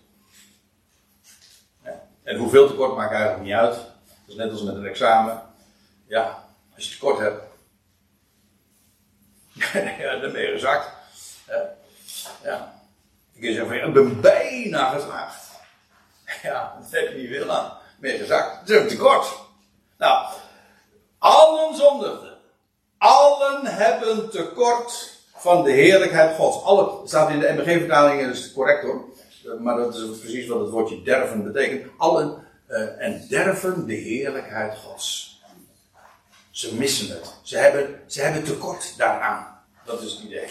[2.22, 3.74] En hoeveel tekort maakt eigenlijk niet uit.
[3.74, 5.42] Dat is net als met een examen.
[6.06, 6.44] Ja,
[6.74, 7.42] als je tekort hebt,
[10.02, 10.88] ja, dan ben je gezakt.
[12.42, 12.78] Ja.
[13.40, 15.48] Zeggen van, ja, ik ben bijna geslaagd.
[16.42, 17.72] Ja, dat heb je niet veel aan.
[17.98, 18.60] Meer gezakt.
[18.60, 19.38] Het is een tekort.
[19.98, 20.26] Nou,
[21.18, 22.38] allen zondigden.
[22.98, 26.64] Allen hebben tekort van de heerlijkheid Gods.
[26.64, 29.04] Alle, staat in de MBG-vertaling, dat is correct hoor.
[29.60, 31.90] Maar dat is precies wat het woordje derven betekent.
[31.98, 35.40] Allen uh, en derven de heerlijkheid Gods.
[36.50, 37.34] Ze missen het.
[37.42, 39.49] Ze hebben, ze hebben tekort daaraan.
[39.90, 40.48] Dat is het idee.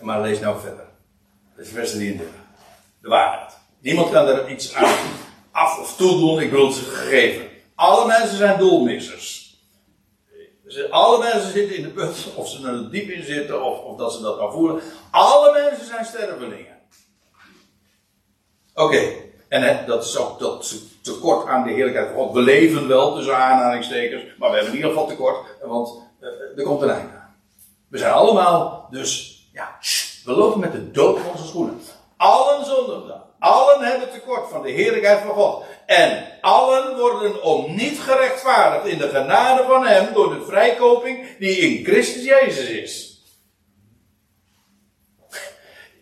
[0.00, 0.86] Maar lees nou verder.
[1.56, 2.34] Dat is vers 33.
[3.00, 3.52] De waarheid.
[3.80, 4.94] Niemand kan er iets aan
[5.50, 6.40] af of toedoen.
[6.40, 7.48] Ik wil het gegeven.
[7.74, 9.42] Alle mensen zijn doelmissers.
[10.90, 14.12] Alle mensen zitten in de put, of ze er diep in zitten, of, of dat
[14.12, 14.82] ze dat nou voelen.
[15.10, 16.78] Alle mensen zijn stervelingen.
[18.74, 19.12] Oké,
[19.48, 22.32] en dat is ook dat tekort aan de heerlijkheid van.
[22.32, 26.64] We leven wel tussen aanhalingstekens, maar we hebben in ieder geval tekort, want uh, er
[26.64, 27.23] komt een einde aan.
[27.94, 29.76] We zijn allemaal, dus ja,
[30.24, 31.80] we lopen met de dood op onze schoenen.
[32.16, 33.22] Allen zondigen.
[33.38, 35.64] Allen hebben tekort van de heerlijkheid van God.
[35.86, 41.56] En allen worden om niet gerechtvaardigd in de genade van Hem door de vrijkoping die
[41.56, 43.22] in Christus Jezus is.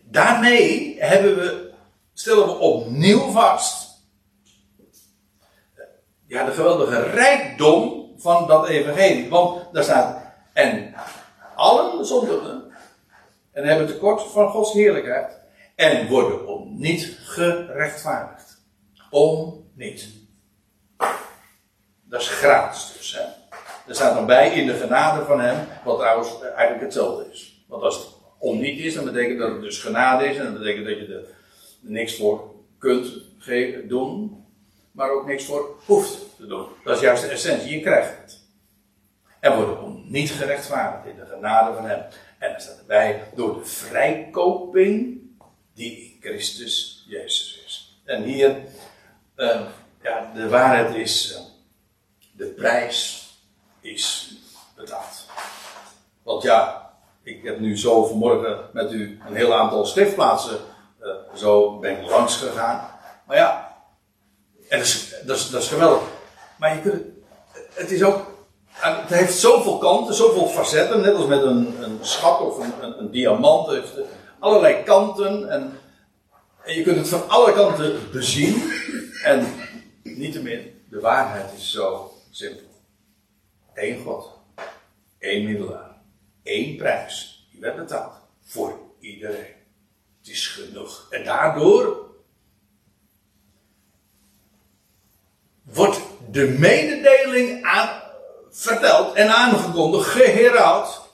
[0.03, 1.73] Daarmee hebben we,
[2.15, 3.89] stellen we opnieuw vast.
[6.27, 9.29] Ja, de geweldige rijkdom van dat evangelie.
[9.29, 10.23] Want daar staat,
[10.53, 10.95] en
[11.57, 12.73] allen zondigen
[13.53, 15.41] en hebben tekort van Gods heerlijkheid
[15.75, 18.61] en worden om niet gerechtvaardigd.
[19.11, 20.09] Om niet.
[22.03, 23.13] Dat is gratis dus.
[23.13, 23.23] Hè?
[23.87, 27.65] Er staat dan bij in de genade van hem, wat trouwens eigenlijk hetzelfde is.
[27.69, 28.07] Want als het
[28.39, 30.37] om niet is, dan betekent dat het dus genade is.
[30.37, 31.25] En dat betekent dat je er
[31.81, 33.09] niks voor kunt
[33.89, 34.45] doen,
[34.93, 36.67] maar ook niks voor hoeft te doen.
[36.85, 38.41] Dat is juist de essentie, je krijgt het.
[39.41, 42.03] En worden om niet gerechtvaardigd in de genade van hem.
[42.39, 45.21] En dan staat erbij, door de vrijkoping
[45.75, 48.01] die in Christus Jezus is.
[48.05, 48.57] En hier,
[49.37, 49.61] uh,
[50.03, 51.39] ja, de waarheid is, uh,
[52.33, 53.29] de prijs
[53.81, 54.35] is
[54.77, 55.27] betaald.
[56.23, 56.91] Want ja,
[57.23, 60.59] ik heb nu zo vanmorgen met u een heel aantal schriftplaatsen,
[61.01, 62.91] uh, zo ben ik langs gegaan.
[63.27, 63.77] Maar ja,
[64.69, 66.03] en dat is, dat is, dat is geweldig.
[66.59, 67.03] Maar je kunt,
[67.75, 68.32] het is ook
[68.83, 73.11] het heeft zoveel kanten, zoveel facetten, net als met een, een schat of een, een,
[73.11, 73.67] diamant.
[73.67, 74.09] Het heeft
[74.39, 75.79] allerlei kanten en,
[76.65, 78.73] en, je kunt het van alle kanten bezien.
[79.25, 79.47] En
[80.03, 82.67] niettemin, de waarheid is zo simpel.
[83.75, 84.31] Eén God,
[85.19, 85.91] één middelaar,
[86.43, 88.13] één prijs, die werd betaald
[88.45, 89.55] voor iedereen.
[90.19, 91.07] Het is genoeg.
[91.11, 92.11] En daardoor
[95.63, 98.02] wordt de mededeling aan
[98.53, 101.11] verteld en aangekondigd, geheraald.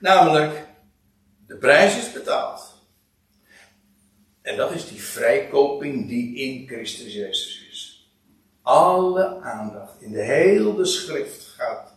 [0.00, 0.66] Namelijk,
[1.46, 2.74] de prijs is betaald.
[4.42, 8.10] En dat is die vrijkoping die in Christus Jezus is.
[8.62, 11.92] Alle aandacht in de hele schrift gaat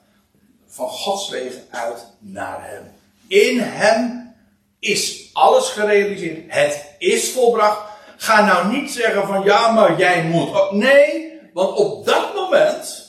[0.68, 2.92] van Gods wegen uit naar Hem.
[3.28, 4.34] In Hem
[4.80, 6.44] is alles gerealiseerd.
[6.48, 7.82] Het is volbracht.
[8.18, 10.72] Ga nou niet zeggen van ja, maar jij moet.
[10.72, 13.09] Nee, want op dat moment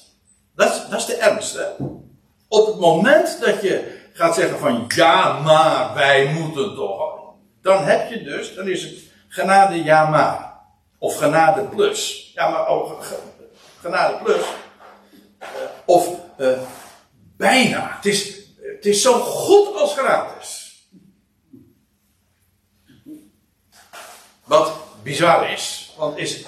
[0.61, 1.55] dat is, de ernst.
[1.55, 1.85] Hè?
[2.49, 7.19] Op het moment dat je gaat zeggen van ja, maar wij moeten toch.
[7.63, 8.99] Dan heb je dus, dan is het
[9.29, 10.49] genade ja, maar.
[10.99, 12.31] Of genade plus.
[12.35, 13.01] Ja, maar oh,
[13.81, 14.43] genade plus.
[15.41, 15.47] Uh,
[15.85, 16.09] of
[16.39, 16.59] uh,
[17.37, 17.91] bijna.
[17.97, 20.85] Het is, het is zo goed als gratis.
[24.45, 26.45] Wat bizar is, want is,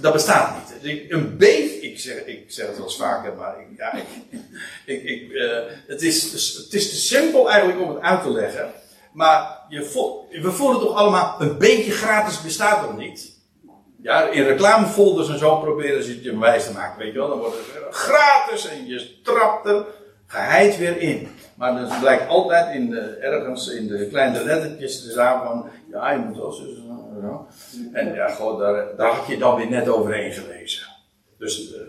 [0.00, 1.10] dat bestaat niet.
[1.10, 4.06] Een beef, ik zeg, ik zeg het wel eens vaker, maar ja, ik,
[5.02, 6.22] ik, uh, het, is,
[6.56, 8.70] het is te simpel eigenlijk om het uit te leggen.
[9.12, 9.78] Maar je
[10.42, 13.38] we voelen toch allemaal, een beetje gratis bestaat nog niet.
[14.02, 17.28] Ja, in reclamefolders en zo proberen ze het je wijs te maken, weet je wel.
[17.28, 19.84] Dan wordt het gratis en je trapt er
[20.26, 21.28] geheid weer in.
[21.60, 26.10] Maar het blijkt altijd in de, ergens in de kleine lettertjes te staan van, ja,
[26.10, 26.64] je moet wel zo.
[27.92, 30.86] En ja, gewoon daar, daar had je dan weer net overheen gelezen.
[31.38, 31.80] Dus uh,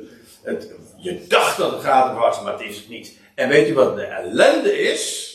[0.44, 3.18] het, je dacht dat het gratis was, maar het is het niet.
[3.36, 5.30] En weet je wat de ellende is?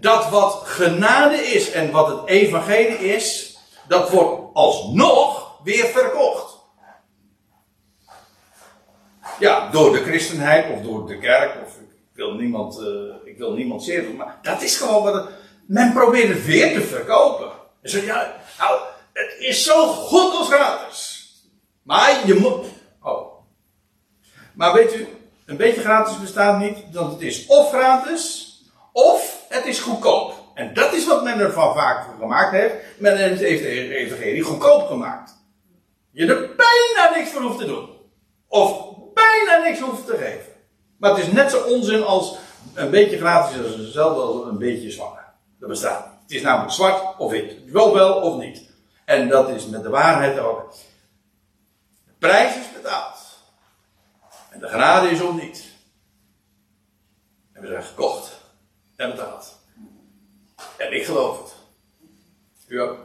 [0.00, 6.54] Dat wat genade is en wat het evangelie is, dat wordt alsnog weer verkocht.
[9.38, 11.73] Ja, door de christenheid of door de kerk of
[12.14, 15.28] wil niemand, uh, ik wil niemand zeer maar dat is gewoon wat
[15.66, 17.50] men probeert weer te verkopen.
[17.82, 18.80] En zo, ja, nou,
[19.12, 21.28] het is zo goed als gratis.
[21.82, 22.66] Maar je moet,
[23.02, 23.32] oh.
[24.54, 25.06] Maar weet u,
[25.46, 28.52] een beetje gratis bestaat niet, want het is of gratis,
[28.92, 30.34] of Het is goedkoop.
[30.54, 32.74] En dat is wat men ervan vaak gemaakt heeft.
[32.98, 35.32] Men heeft de evangelie goedkoop gemaakt.
[36.10, 37.88] Je er bijna niks voor hoeft te doen.
[38.48, 40.53] Of bijna niks hoeft te geven.
[40.96, 42.36] Maar het is net zo onzin als
[42.74, 45.24] een beetje gratis is hetzelfde als een beetje zwanger.
[45.58, 46.20] Dat bestaat niet.
[46.22, 47.54] Het is namelijk zwart of wit.
[47.66, 48.62] Wel wel of niet.
[49.04, 50.74] En dat is met de waarheid ook.
[52.04, 53.18] De prijs is betaald.
[54.50, 55.64] En de genade is om niet.
[57.52, 58.40] En we zijn gekocht.
[58.96, 59.58] En betaald.
[60.76, 61.54] En ik geloof het.
[62.66, 62.98] U ook?